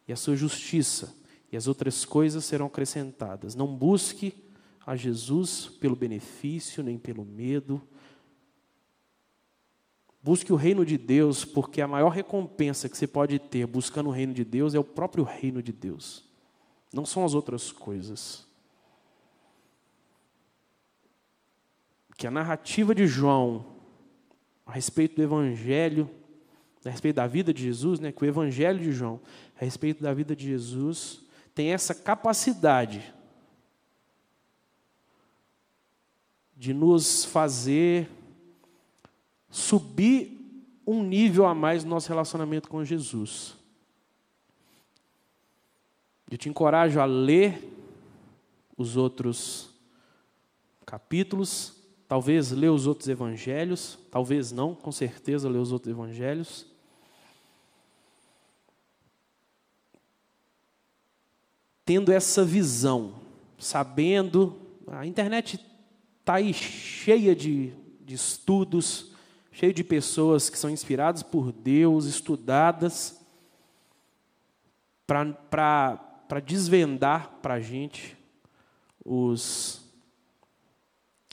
e 0.07 0.13
a 0.13 0.17
sua 0.17 0.37
justiça, 0.37 1.17
e 1.51 1.57
as 1.57 1.67
outras 1.67 2.05
coisas 2.05 2.45
serão 2.45 2.67
acrescentadas. 2.67 3.55
Não 3.55 3.67
busque 3.67 4.35
a 4.87 4.97
Jesus 4.97 5.69
pelo 5.81 5.97
benefício, 5.97 6.83
nem 6.83 6.99
pelo 6.99 7.25
medo. 7.25 7.81
Busque 10.23 10.53
o 10.53 10.57
reino 10.57 10.87
de 10.87 10.97
Deus, 10.97 11.45
porque 11.45 11.81
a 11.81 11.89
maior 11.89 12.11
recompensa 12.11 12.89
que 12.89 12.97
você 12.97 13.07
pode 13.07 13.39
ter 13.39 13.67
buscando 13.67 14.09
o 14.09 14.13
reino 14.13 14.33
de 14.33 14.45
Deus 14.45 14.75
é 14.75 14.79
o 14.79 14.85
próprio 14.85 15.25
reino 15.25 15.63
de 15.63 15.73
Deus, 15.73 16.25
não 16.93 17.05
são 17.05 17.25
as 17.25 17.35
outras 17.35 17.73
coisas. 17.73 18.47
Que 22.17 22.27
a 22.27 22.31
narrativa 22.31 22.95
de 22.95 23.07
João 23.07 23.73
a 24.73 24.73
respeito 24.73 25.17
do 25.17 25.23
Evangelho, 25.23 26.09
a 26.85 26.89
respeito 26.89 27.17
da 27.17 27.27
vida 27.27 27.53
de 27.53 27.63
Jesus, 27.63 28.01
né, 28.01 28.13
que 28.13 28.25
o 28.25 28.27
Evangelho 28.27 28.79
de 28.79 28.93
João, 28.93 29.21
a 29.61 29.65
respeito 29.65 30.03
da 30.03 30.15
vida 30.15 30.35
de 30.35 30.47
Jesus, 30.47 31.21
tem 31.55 31.73
essa 31.73 31.95
capacidade 31.95 33.13
de 36.57 36.73
nos 36.73 37.25
fazer 37.25 38.09
subir 39.53 40.41
um 40.87 41.05
nível 41.05 41.47
a 41.47 41.55
mais 41.55 41.85
no 41.85 41.91
nosso 41.91 42.09
relacionamento 42.09 42.69
com 42.69 42.83
Jesus. 42.83 43.55
Eu 46.29 46.39
te 46.39 46.49
encorajo 46.49 46.99
a 46.99 47.05
ler 47.05 47.71
os 48.77 48.97
outros 48.97 49.69
capítulos, 50.87 51.75
talvez 52.09 52.51
ler 52.51 52.71
os 52.71 52.87
outros 52.87 53.09
evangelhos, 53.09 53.99
talvez 54.11 54.51
não, 54.51 54.75
com 54.75 54.91
certeza 54.91 55.51
ler 55.51 55.59
os 55.59 55.71
outros 55.71 55.93
evangelhos. 55.93 56.67
Tendo 61.85 62.11
essa 62.11 62.43
visão, 62.43 63.21
sabendo, 63.59 64.59
a 64.87 65.07
internet 65.07 65.61
está 66.21 66.35
aí 66.35 66.55
cheia 66.55 67.37
de, 67.37 67.75
de 68.01 68.15
estudos, 68.15 69.12
cheio 69.53 69.73
de 69.73 69.85
pessoas 69.85 70.49
que 70.49 70.59
são 70.59 70.71
inspiradas 70.71 71.23
por 71.23 71.53
Deus, 71.53 72.07
estudadas, 72.07 73.21
para 75.07 76.41
desvendar 76.45 77.39
para 77.43 77.55
a 77.55 77.61
gente 77.61 78.17
os, 79.05 79.85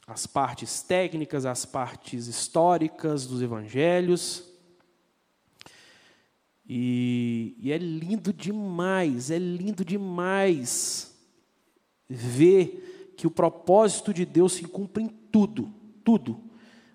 as 0.05 0.27
partes 0.27 0.81
técnicas, 0.81 1.45
as 1.45 1.65
partes 1.65 2.27
históricas 2.27 3.25
dos 3.25 3.41
evangelhos. 3.41 4.43
E, 6.67 7.55
e 7.57 7.71
é 7.71 7.77
lindo 7.77 8.33
demais, 8.33 9.31
é 9.31 9.39
lindo 9.39 9.83
demais 9.85 11.17
ver 12.07 13.13
que 13.15 13.25
o 13.25 13.31
propósito 13.31 14.13
de 14.13 14.25
Deus 14.25 14.53
se 14.53 14.63
cumpre 14.65 15.03
em 15.03 15.07
tudo, 15.07 15.73
tudo. 16.03 16.48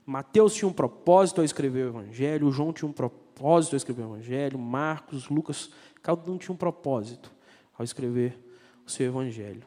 Mateus 0.07 0.55
tinha 0.55 0.69
um 0.69 0.73
propósito 0.73 1.41
ao 1.41 1.45
escrever 1.45 1.87
o 1.87 1.89
Evangelho, 1.89 2.51
João 2.53 2.73
tinha 2.73 2.89
um 2.89 2.93
propósito 2.93 3.73
ao 3.73 3.77
escrever 3.77 4.03
o 4.03 4.15
Evangelho, 4.15 4.59
Marcos, 4.59 5.29
Lucas, 5.29 5.71
cada 6.03 6.31
um 6.31 6.37
tinha 6.37 6.53
um 6.53 6.57
propósito 6.57 7.33
ao 7.77 7.85
escrever 7.85 8.39
o 8.87 8.91
seu 8.91 9.07
Evangelho. 9.07 9.65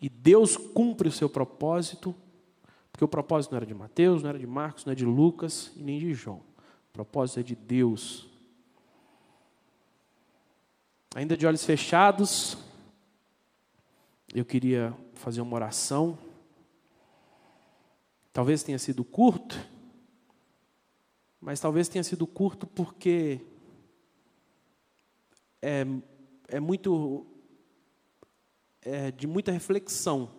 E 0.00 0.08
Deus 0.08 0.56
cumpre 0.56 1.08
o 1.08 1.12
seu 1.12 1.28
propósito, 1.28 2.14
porque 2.90 3.04
o 3.04 3.08
propósito 3.08 3.52
não 3.52 3.58
era 3.58 3.66
de 3.66 3.74
Mateus, 3.74 4.22
não 4.22 4.30
era 4.30 4.38
de 4.38 4.46
Marcos, 4.46 4.84
não 4.86 4.92
é 4.92 4.96
de 4.96 5.04
Lucas 5.04 5.70
e 5.76 5.82
nem 5.82 5.98
de 5.98 6.14
João. 6.14 6.38
O 6.38 6.92
propósito 6.92 7.40
é 7.40 7.42
de 7.42 7.54
Deus. 7.54 8.26
Ainda 11.14 11.36
de 11.36 11.46
olhos 11.46 11.64
fechados, 11.64 12.56
eu 14.34 14.44
queria 14.44 14.96
fazer 15.14 15.40
uma 15.40 15.54
oração. 15.54 16.16
Talvez 18.32 18.62
tenha 18.62 18.78
sido 18.78 19.04
curto, 19.04 19.58
mas 21.40 21.58
talvez 21.58 21.88
tenha 21.88 22.04
sido 22.04 22.26
curto 22.26 22.66
porque 22.66 23.40
é, 25.60 25.84
é 26.48 26.60
muito 26.60 27.26
é 28.82 29.10
de 29.10 29.26
muita 29.26 29.52
reflexão 29.52 30.30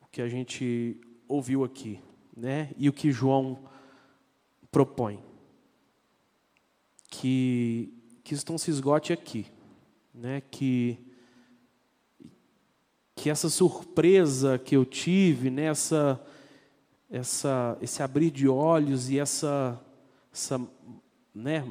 o 0.00 0.06
que 0.06 0.22
a 0.22 0.28
gente 0.28 1.00
ouviu 1.26 1.64
aqui, 1.64 2.00
né? 2.36 2.72
E 2.76 2.88
o 2.88 2.92
que 2.92 3.10
João 3.10 3.68
propõe 4.70 5.22
que 7.12 7.92
que 8.24 8.34
isso 8.34 8.44
não 8.48 8.56
se 8.56 8.70
esgote 8.70 9.12
aqui, 9.12 9.46
né? 10.14 10.42
Que 10.50 10.98
que 13.14 13.28
essa 13.28 13.48
surpresa 13.48 14.58
que 14.58 14.74
eu 14.74 14.84
tive 14.84 15.50
nessa 15.50 16.20
essa, 17.12 17.76
esse 17.82 18.02
abrir 18.02 18.30
de 18.30 18.48
olhos 18.48 19.10
e 19.10 19.18
essa, 19.18 19.78
essa 20.32 20.58
né, 21.34 21.70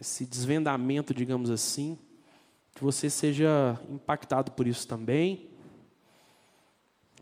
esse 0.00 0.24
desvendamento, 0.24 1.12
digamos 1.12 1.50
assim, 1.50 1.98
que 2.74 2.82
você 2.82 3.10
seja 3.10 3.78
impactado 3.90 4.52
por 4.52 4.66
isso 4.66 4.88
também, 4.88 5.50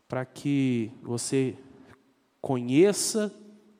para 0.07 0.25
que 0.25 0.93
você 1.03 1.59
conheça 2.41 3.35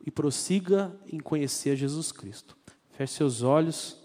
e 0.05 0.11
prossiga 0.11 0.93
em 1.07 1.19
conhecer 1.19 1.77
Jesus 1.77 2.11
Cristo. 2.11 2.57
Feche 2.91 3.13
seus 3.13 3.41
olhos. 3.41 4.01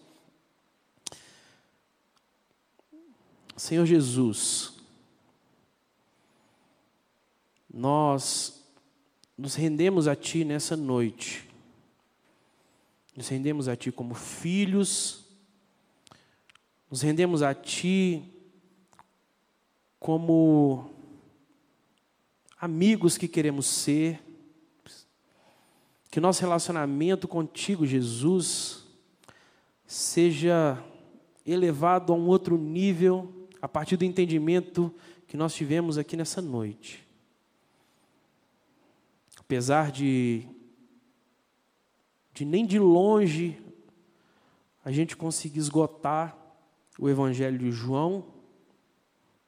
Senhor 3.56 3.84
Jesus, 3.84 4.74
nós 7.72 8.59
nos 9.40 9.54
rendemos 9.54 10.06
a 10.06 10.14
Ti 10.14 10.44
nessa 10.44 10.76
noite. 10.76 11.48
Nos 13.16 13.26
rendemos 13.26 13.68
a 13.68 13.74
Ti 13.76 13.90
como 13.90 14.14
filhos, 14.14 15.24
nos 16.90 17.00
rendemos 17.00 17.42
a 17.42 17.54
Ti 17.54 18.22
como 19.98 20.90
amigos 22.58 23.16
que 23.16 23.26
queremos 23.26 23.66
ser. 23.66 24.20
Que 26.10 26.20
nosso 26.20 26.42
relacionamento 26.42 27.26
contigo, 27.26 27.86
Jesus, 27.86 28.84
seja 29.86 30.84
elevado 31.46 32.12
a 32.12 32.16
um 32.16 32.26
outro 32.26 32.58
nível 32.58 33.48
a 33.62 33.66
partir 33.66 33.96
do 33.96 34.04
entendimento 34.04 34.94
que 35.26 35.36
nós 35.36 35.54
tivemos 35.54 35.96
aqui 35.96 36.14
nessa 36.14 36.42
noite 36.42 37.09
apesar 39.50 39.90
de, 39.90 40.46
de 42.32 42.44
nem 42.44 42.64
de 42.64 42.78
longe 42.78 43.60
a 44.84 44.92
gente 44.92 45.16
conseguir 45.16 45.58
esgotar 45.58 46.38
o 46.96 47.08
Evangelho 47.08 47.58
de 47.58 47.72
João, 47.72 48.24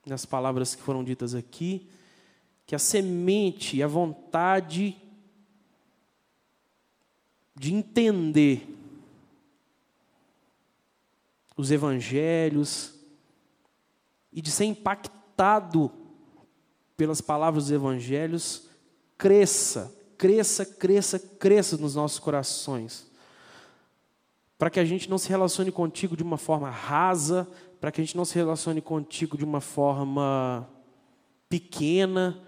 nas 0.04 0.26
palavras 0.26 0.74
que 0.74 0.82
foram 0.82 1.04
ditas 1.04 1.36
aqui, 1.36 1.88
que 2.66 2.74
a 2.74 2.80
semente 2.80 3.80
a 3.80 3.86
vontade 3.86 5.00
de 7.54 7.72
entender 7.72 8.76
os 11.56 11.70
evangelhos 11.70 12.98
e 14.32 14.42
de 14.42 14.50
ser 14.50 14.64
impactado 14.64 15.92
pelas 16.96 17.20
palavras 17.20 17.66
dos 17.66 17.72
evangelhos 17.72 18.71
cresça, 19.16 19.94
cresça, 20.18 20.64
cresça, 20.64 21.18
cresça 21.18 21.76
nos 21.76 21.94
nossos 21.94 22.18
corações. 22.18 23.06
Para 24.58 24.70
que 24.70 24.78
a 24.78 24.84
gente 24.84 25.10
não 25.10 25.18
se 25.18 25.28
relacione 25.28 25.72
contigo 25.72 26.16
de 26.16 26.22
uma 26.22 26.36
forma 26.36 26.70
rasa, 26.70 27.48
para 27.80 27.90
que 27.90 28.00
a 28.00 28.04
gente 28.04 28.16
não 28.16 28.24
se 28.24 28.34
relacione 28.36 28.80
contigo 28.80 29.36
de 29.36 29.44
uma 29.44 29.60
forma 29.60 30.68
pequena, 31.48 32.40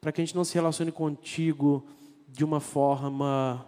para 0.00 0.12
que 0.12 0.20
a 0.20 0.24
gente 0.24 0.36
não 0.36 0.44
se 0.44 0.54
relacione 0.54 0.92
contigo 0.92 1.86
de 2.28 2.44
uma 2.44 2.60
forma 2.60 3.66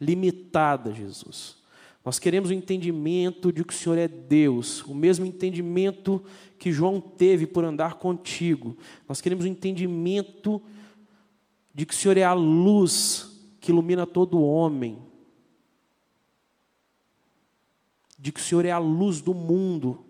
limitada, 0.00 0.92
Jesus. 0.92 1.56
Nós 2.04 2.18
queremos 2.18 2.50
o 2.50 2.54
entendimento 2.54 3.52
de 3.52 3.64
que 3.64 3.72
o 3.72 3.76
Senhor 3.76 3.98
é 3.98 4.08
Deus, 4.08 4.82
o 4.84 4.94
mesmo 4.94 5.26
entendimento 5.26 6.22
que 6.58 6.72
João 6.72 7.00
teve 7.00 7.46
por 7.46 7.64
andar 7.64 7.94
contigo. 7.94 8.76
Nós 9.08 9.20
queremos 9.20 9.44
o 9.44 9.48
entendimento 9.48 10.62
de 11.78 11.86
que 11.86 11.94
o 11.94 11.96
Senhor 11.96 12.16
é 12.16 12.24
a 12.24 12.32
luz 12.32 13.40
que 13.60 13.70
ilumina 13.70 14.04
todo 14.04 14.42
homem, 14.42 14.98
de 18.18 18.32
que 18.32 18.40
o 18.40 18.42
Senhor 18.42 18.64
é 18.64 18.72
a 18.72 18.80
luz 18.80 19.20
do 19.20 19.32
mundo. 19.32 20.04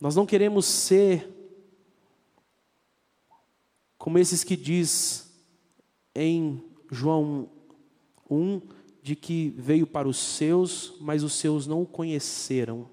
Nós 0.00 0.14
não 0.14 0.24
queremos 0.24 0.66
ser 0.66 1.28
como 3.98 4.20
esses 4.20 4.44
que 4.44 4.56
diz 4.56 5.36
em 6.14 6.62
João 6.88 7.50
1 8.30 8.62
de 9.02 9.16
que 9.16 9.48
veio 9.58 9.84
para 9.84 10.06
os 10.06 10.16
seus, 10.16 10.94
mas 11.00 11.24
os 11.24 11.32
seus 11.32 11.66
não 11.66 11.82
o 11.82 11.86
conheceram. 11.86 12.88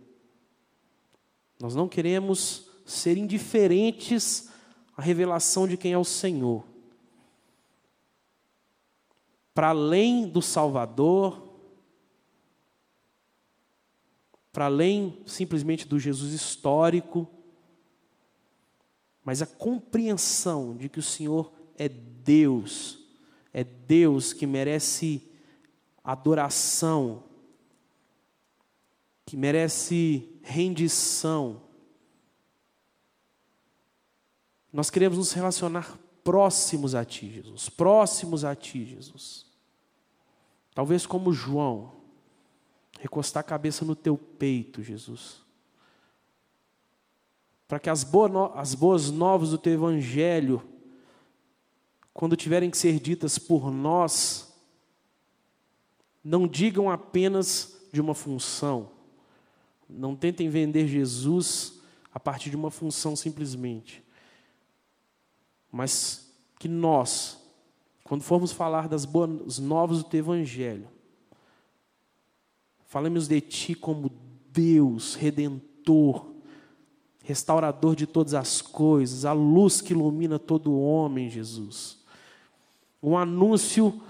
Nós 1.60 1.76
não 1.76 1.88
queremos 1.88 2.68
ser 2.84 3.16
indiferentes 3.16 4.50
à 4.98 5.04
revelação 5.04 5.68
de 5.68 5.78
quem 5.78 5.94
é 5.94 5.98
o 5.98 6.04
Senhor. 6.04 6.68
Para 9.54 9.70
além 9.70 10.28
do 10.28 10.42
Salvador, 10.42 11.50
para 14.52 14.66
além 14.66 15.22
simplesmente 15.26 15.88
do 15.88 16.00
Jesus 16.00 16.34
histórico, 16.34 17.28
mas 19.24 19.42
a 19.42 19.48
compreensão 19.48 20.76
de 20.76 20.90
que 20.90 21.00
o 21.00 21.04
Senhor 21.04 21.54
é 21.78 21.88
Deus, 21.88 23.00
é 23.54 23.64
Deus 23.64 24.34
que 24.34 24.48
merece 24.48 25.30
adoração, 26.04 27.24
que 29.26 29.38
merece 29.38 30.40
rendição. 30.42 31.62
Nós 34.74 34.90
queremos 34.90 35.18
nos 35.18 35.32
relacionar 35.32 35.98
próximos 36.30 36.94
a 36.94 37.04
Ti, 37.04 37.28
Jesus, 37.28 37.70
próximos 37.70 38.46
a 38.46 38.56
Ti, 38.56 38.86
Jesus. 38.86 39.48
Talvez 40.76 41.08
como 41.08 41.34
João, 41.34 41.92
recostar 43.00 43.42
a 43.42 43.44
cabeça 43.44 43.84
no 43.84 43.96
Teu 43.96 44.16
peito, 44.16 44.84
Jesus. 44.84 45.42
Para 47.68 47.80
que 47.80 47.90
as 47.90 48.04
boas, 48.04 48.32
as 48.54 48.76
boas 48.76 49.10
novas 49.10 49.50
do 49.50 49.58
Teu 49.58 49.74
Evangelho, 49.74 50.62
quando 52.14 52.36
tiverem 52.36 52.70
que 52.70 52.78
ser 52.78 53.00
ditas 53.00 53.40
por 53.40 53.72
nós, 53.72 54.56
não 56.24 56.48
digam 56.48 56.92
apenas 56.92 57.76
de 57.92 58.00
uma 58.00 58.14
função. 58.14 58.92
Não 59.90 60.16
tentem 60.16 60.48
vender 60.48 60.88
Jesus 60.88 61.82
a 62.14 62.20
partir 62.20 62.52
de 62.52 62.56
uma 62.56 62.70
função 62.70 63.16
simplesmente. 63.16 64.08
Mas 65.72 66.34
que 66.58 66.68
nós, 66.68 67.38
quando 68.04 68.24
formos 68.24 68.52
falar 68.52 68.88
das 68.88 69.06
boas 69.06 69.60
novas 69.60 70.00
do 70.00 70.10
teu 70.10 70.20
evangelho, 70.20 70.88
falemos 72.86 73.28
de 73.28 73.40
ti 73.40 73.76
como 73.76 74.12
Deus 74.52 75.16
redentor, 75.16 76.26
restaurador 77.24 77.96
de 77.96 78.08
todas 78.08 78.34
as 78.34 78.62
coisas, 78.62 79.26
a 79.26 79.32
luz 79.32 79.82
que 79.82 79.94
ilumina 79.94 80.40
todo 80.40 80.80
homem, 80.80 81.30
Jesus. 81.30 82.00
Um 83.02 83.18
anúncio 83.18 84.02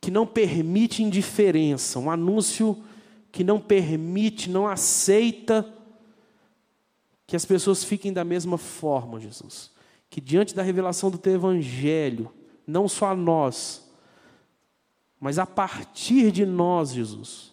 que 0.00 0.10
não 0.10 0.26
permite 0.26 1.02
indiferença, 1.02 1.98
um 1.98 2.10
anúncio 2.10 2.82
que 3.32 3.42
não 3.42 3.60
permite, 3.60 4.50
não 4.50 4.66
aceita 4.66 5.75
que 7.26 7.36
as 7.36 7.44
pessoas 7.44 7.82
fiquem 7.82 8.12
da 8.12 8.24
mesma 8.24 8.56
forma, 8.56 9.20
Jesus. 9.20 9.70
Que 10.08 10.20
diante 10.20 10.54
da 10.54 10.62
revelação 10.62 11.10
do 11.10 11.18
teu 11.18 11.34
evangelho, 11.34 12.30
não 12.66 12.88
só 12.88 13.08
a 13.08 13.16
nós, 13.16 13.90
mas 15.18 15.38
a 15.38 15.46
partir 15.46 16.30
de 16.30 16.46
nós, 16.46 16.92
Jesus. 16.92 17.52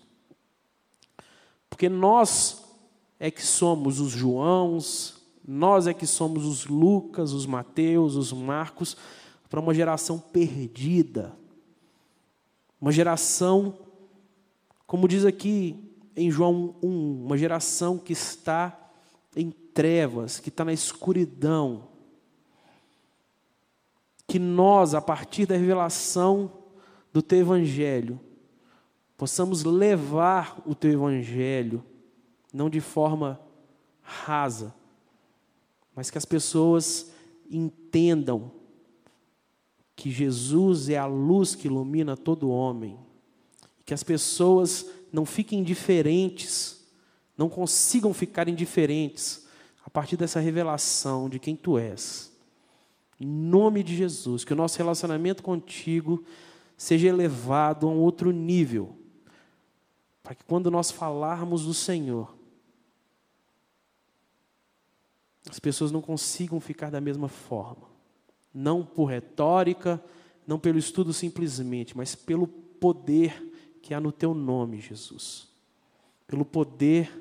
Porque 1.70 1.90
nós 1.90 2.64
é 3.20 3.32
que 3.32 3.42
somos 3.42 4.00
os 4.00 4.12
Joãos, 4.12 5.22
nós 5.46 5.88
é 5.88 5.94
que 5.94 6.06
somos 6.06 6.46
os 6.46 6.66
Lucas, 6.66 7.34
os 7.34 7.46
Mateus, 7.46 8.16
os 8.16 8.32
Marcos, 8.32 8.96
para 9.50 9.60
uma 9.60 9.74
geração 9.74 10.20
perdida 10.20 11.36
uma 12.84 12.92
geração, 12.92 13.78
como 14.86 15.08
diz 15.08 15.24
aqui 15.24 15.90
em 16.18 16.30
João 16.30 16.76
1, 16.84 17.24
uma 17.24 17.38
geração 17.38 17.98
que 17.98 18.12
está 18.12 18.83
em 19.36 19.52
trevas, 19.52 20.40
que 20.40 20.50
está 20.50 20.64
na 20.64 20.74
escuridão. 20.74 21.90
Que 24.28 24.40
nós, 24.40 24.94
a 24.94 25.02
partir 25.02 25.46
da 25.46 25.56
revelação 25.56 26.52
do 27.12 27.22
teu 27.22 27.40
evangelho, 27.40 28.20
possamos 29.18 29.64
levar 29.64 30.62
o 30.66 30.74
teu 30.74 30.92
evangelho, 30.92 31.84
não 32.54 32.70
de 32.70 32.82
forma 32.82 33.40
rasa, 34.02 34.74
mas 35.96 36.10
que 36.10 36.18
as 36.18 36.26
pessoas 36.26 37.12
entendam 37.50 38.52
que 39.96 40.10
Jesus 40.10 40.90
é 40.90 40.98
a 40.98 41.06
luz 41.06 41.56
que 41.56 41.68
ilumina 41.68 42.18
todo 42.18 42.50
homem, 42.50 43.00
que 43.86 43.94
as 43.94 44.04
pessoas 44.04 44.90
não 45.12 45.26
fiquem 45.26 45.60
indiferentes, 45.60 46.83
não 47.38 47.50
consigam 47.50 48.14
ficar 48.14 48.48
indiferentes 48.48 49.48
a 49.86 49.90
partir 49.90 50.18
dessa 50.18 50.40
revelação 50.40 51.30
de 51.30 51.40
quem 51.40 51.56
tu 51.56 51.78
és. 51.78 52.32
Em 53.20 53.26
nome 53.26 53.84
de 53.84 53.96
Jesus, 53.96 54.44
que 54.44 54.54
o 54.54 54.56
nosso 54.56 54.78
relacionamento 54.78 55.44
contigo 55.44 56.24
seja 56.78 57.08
elevado 57.08 57.88
a 57.88 57.90
um 57.90 58.00
outro 58.00 58.32
nível, 58.32 58.98
para 60.22 60.36
que 60.36 60.44
quando 60.44 60.72
nós 60.72 60.92
falarmos 60.92 61.66
do 61.66 61.74
Senhor, 61.74 62.36
as 65.50 65.60
pessoas 65.60 65.92
não 65.92 66.02
consigam 66.02 66.60
ficar 66.60 66.90
da 66.90 67.02
mesma 67.02 67.28
forma 67.28 67.94
não 68.54 68.86
por 68.86 69.06
retórica, 69.06 70.04
não 70.46 70.60
pelo 70.60 70.78
estudo 70.78 71.12
simplesmente, 71.12 71.98
mas 71.98 72.14
pelo 72.14 72.48
poder 72.48 73.52
que 73.82 73.94
há 73.94 74.00
no 74.00 74.12
teu 74.12 74.34
nome, 74.34 74.80
Jesus. 74.80 75.48
Pelo 76.28 76.46
poder 76.46 77.12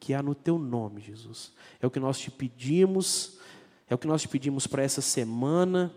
que 0.00 0.14
há 0.14 0.22
no 0.22 0.34
teu 0.34 0.58
nome, 0.58 1.02
Jesus. 1.02 1.52
É 1.78 1.86
o 1.86 1.90
que 1.90 2.00
nós 2.00 2.18
te 2.18 2.30
pedimos, 2.30 3.38
é 3.86 3.94
o 3.94 3.98
que 3.98 4.06
nós 4.06 4.22
te 4.22 4.28
pedimos 4.28 4.66
para 4.66 4.82
essa 4.82 5.02
semana. 5.02 5.94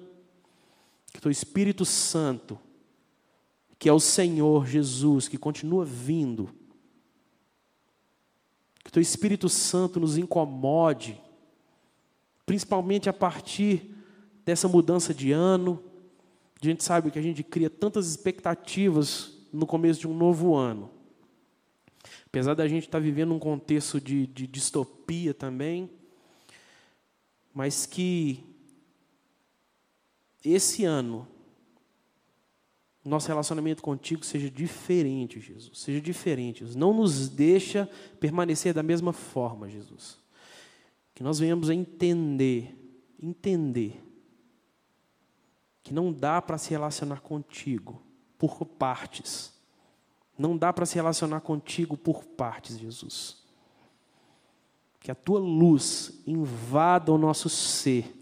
Que 1.14 1.22
teu 1.22 1.32
Espírito 1.32 1.86
Santo, 1.86 2.60
que 3.80 3.88
é 3.88 3.93
o 3.93 3.99
Senhor 3.99 4.68
Jesus, 4.68 5.28
que 5.28 5.38
continua 5.38 5.86
vindo, 5.86 6.49
que 8.84 8.91
teu 8.91 9.01
Espírito 9.01 9.47
Santo 9.47 9.99
nos 9.99 10.18
incomode, 10.18 11.22
principalmente 12.45 13.08
a 13.08 13.14
partir 13.14 13.95
dessa 14.43 14.68
mudança 14.68 15.14
de 15.14 15.32
ano. 15.32 15.82
A 16.62 16.66
gente 16.66 16.84
sabe 16.84 17.12
que 17.12 17.20
a 17.20 17.22
gente 17.22 17.43
cria 17.43 17.70
tantas 17.70 18.08
expectativas 18.08 19.38
no 19.54 19.68
começo 19.68 20.01
de 20.01 20.08
um 20.08 20.18
novo 20.18 20.56
ano. 20.56 20.89
Apesar 22.34 22.55
da 22.55 22.67
gente 22.67 22.86
estar 22.86 22.97
vivendo 22.99 23.31
um 23.31 23.38
contexto 23.38 24.01
de, 24.01 24.25
de 24.25 24.47
distopia 24.47 25.36
também, 25.36 25.88
mas 27.53 27.86
que 27.86 28.43
esse 30.43 30.84
ano 30.84 31.27
nosso 33.05 33.27
relacionamento 33.27 33.84
contigo 33.84 34.25
seja 34.25 34.49
diferente, 34.49 35.39
Jesus. 35.39 35.77
Seja 35.77 36.01
diferente. 36.01 36.61
Jesus. 36.61 36.75
Não 36.75 36.91
nos 36.91 37.29
deixa 37.29 37.88
permanecer 38.19 38.73
da 38.73 38.81
mesma 38.81 39.13
forma, 39.13 39.69
Jesus. 39.69 40.17
Que 41.13 41.21
nós 41.21 41.38
venhamos 41.38 41.69
a 41.69 41.75
entender, 41.75 42.75
entender 43.21 44.03
que 45.84 45.93
não 45.93 46.11
dá 46.11 46.41
para 46.41 46.57
se 46.57 46.71
relacionar 46.71 47.21
contigo 47.21 48.01
por 48.39 48.65
partes. 48.65 49.53
Não 50.38 50.57
dá 50.57 50.73
para 50.73 50.86
se 50.86 50.95
relacionar 50.95 51.41
contigo 51.41 51.95
por 51.95 52.23
partes, 52.23 52.77
Jesus. 52.77 53.38
Que 54.99 55.11
a 55.11 55.15
tua 55.15 55.39
luz 55.39 56.21
invada 56.25 57.11
o 57.11 57.17
nosso 57.17 57.49
ser. 57.49 58.19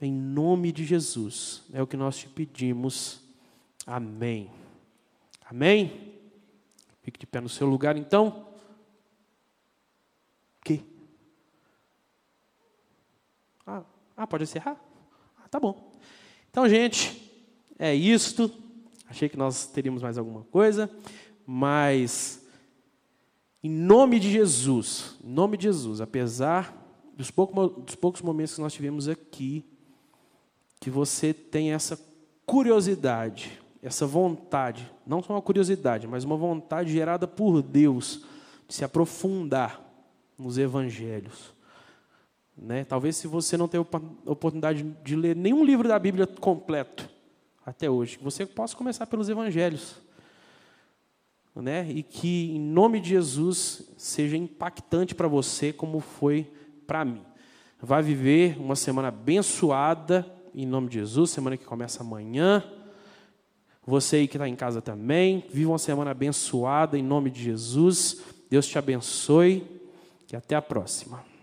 Em 0.00 0.12
nome 0.12 0.72
de 0.72 0.84
Jesus, 0.84 1.62
é 1.72 1.82
o 1.82 1.86
que 1.86 1.96
nós 1.96 2.16
te 2.16 2.28
pedimos. 2.28 3.20
Amém. 3.86 4.50
Amém? 5.44 6.14
Fique 7.02 7.18
de 7.18 7.26
pé 7.26 7.40
no 7.40 7.48
seu 7.48 7.66
lugar, 7.66 7.96
então. 7.96 8.48
Que? 10.64 10.82
Ah, 13.66 13.82
ah, 14.16 14.26
pode 14.26 14.44
encerrar? 14.44 14.80
Ah, 15.38 15.48
tá 15.48 15.60
bom. 15.60 15.92
Então, 16.50 16.68
gente, 16.68 17.30
é 17.78 17.94
isto. 17.94 18.63
Achei 19.14 19.28
que 19.28 19.36
nós 19.36 19.66
teríamos 19.68 20.02
mais 20.02 20.18
alguma 20.18 20.42
coisa, 20.50 20.90
mas 21.46 22.44
em 23.62 23.70
nome 23.70 24.18
de 24.18 24.28
Jesus, 24.28 25.16
em 25.22 25.30
nome 25.30 25.56
de 25.56 25.62
Jesus, 25.62 26.00
apesar 26.00 26.76
dos, 27.16 27.30
dos 27.86 27.94
poucos 27.94 28.20
momentos 28.22 28.56
que 28.56 28.60
nós 28.60 28.72
tivemos 28.72 29.08
aqui, 29.08 29.64
que 30.80 30.90
você 30.90 31.32
tenha 31.32 31.76
essa 31.76 31.96
curiosidade, 32.44 33.62
essa 33.80 34.04
vontade, 34.04 34.90
não 35.06 35.22
só 35.22 35.32
uma 35.32 35.42
curiosidade, 35.42 36.08
mas 36.08 36.24
uma 36.24 36.36
vontade 36.36 36.92
gerada 36.92 37.28
por 37.28 37.62
Deus 37.62 38.24
de 38.66 38.74
se 38.74 38.84
aprofundar 38.84 39.80
nos 40.36 40.58
evangelhos. 40.58 41.54
Né? 42.58 42.82
Talvez 42.82 43.14
se 43.14 43.28
você 43.28 43.56
não 43.56 43.68
tem 43.68 43.78
oportunidade 43.78 44.82
de 45.04 45.14
ler 45.14 45.36
nenhum 45.36 45.64
livro 45.64 45.86
da 45.86 46.00
Bíblia 46.00 46.26
completo, 46.26 47.13
até 47.64 47.88
hoje. 47.88 48.18
Que 48.18 48.24
você 48.24 48.44
possa 48.44 48.76
começar 48.76 49.06
pelos 49.06 49.28
evangelhos. 49.28 49.96
Né? 51.54 51.88
E 51.90 52.02
que, 52.02 52.50
em 52.52 52.60
nome 52.60 53.00
de 53.00 53.10
Jesus, 53.10 53.82
seja 53.96 54.36
impactante 54.36 55.14
para 55.14 55.28
você 55.28 55.72
como 55.72 56.00
foi 56.00 56.50
para 56.86 57.04
mim. 57.04 57.22
Vai 57.80 58.02
viver 58.02 58.58
uma 58.58 58.74
semana 58.74 59.08
abençoada, 59.08 60.26
em 60.54 60.66
nome 60.66 60.88
de 60.88 60.98
Jesus, 60.98 61.30
semana 61.30 61.56
que 61.56 61.64
começa 61.64 62.02
amanhã. 62.02 62.64
Você 63.86 64.16
aí 64.16 64.28
que 64.28 64.36
está 64.36 64.48
em 64.48 64.56
casa 64.56 64.80
também, 64.80 65.44
viva 65.50 65.70
uma 65.70 65.78
semana 65.78 66.10
abençoada, 66.10 66.98
em 66.98 67.02
nome 67.02 67.30
de 67.30 67.42
Jesus. 67.42 68.22
Deus 68.48 68.66
te 68.66 68.78
abençoe 68.78 69.66
e 70.32 70.36
até 70.36 70.56
a 70.56 70.62
próxima. 70.62 71.33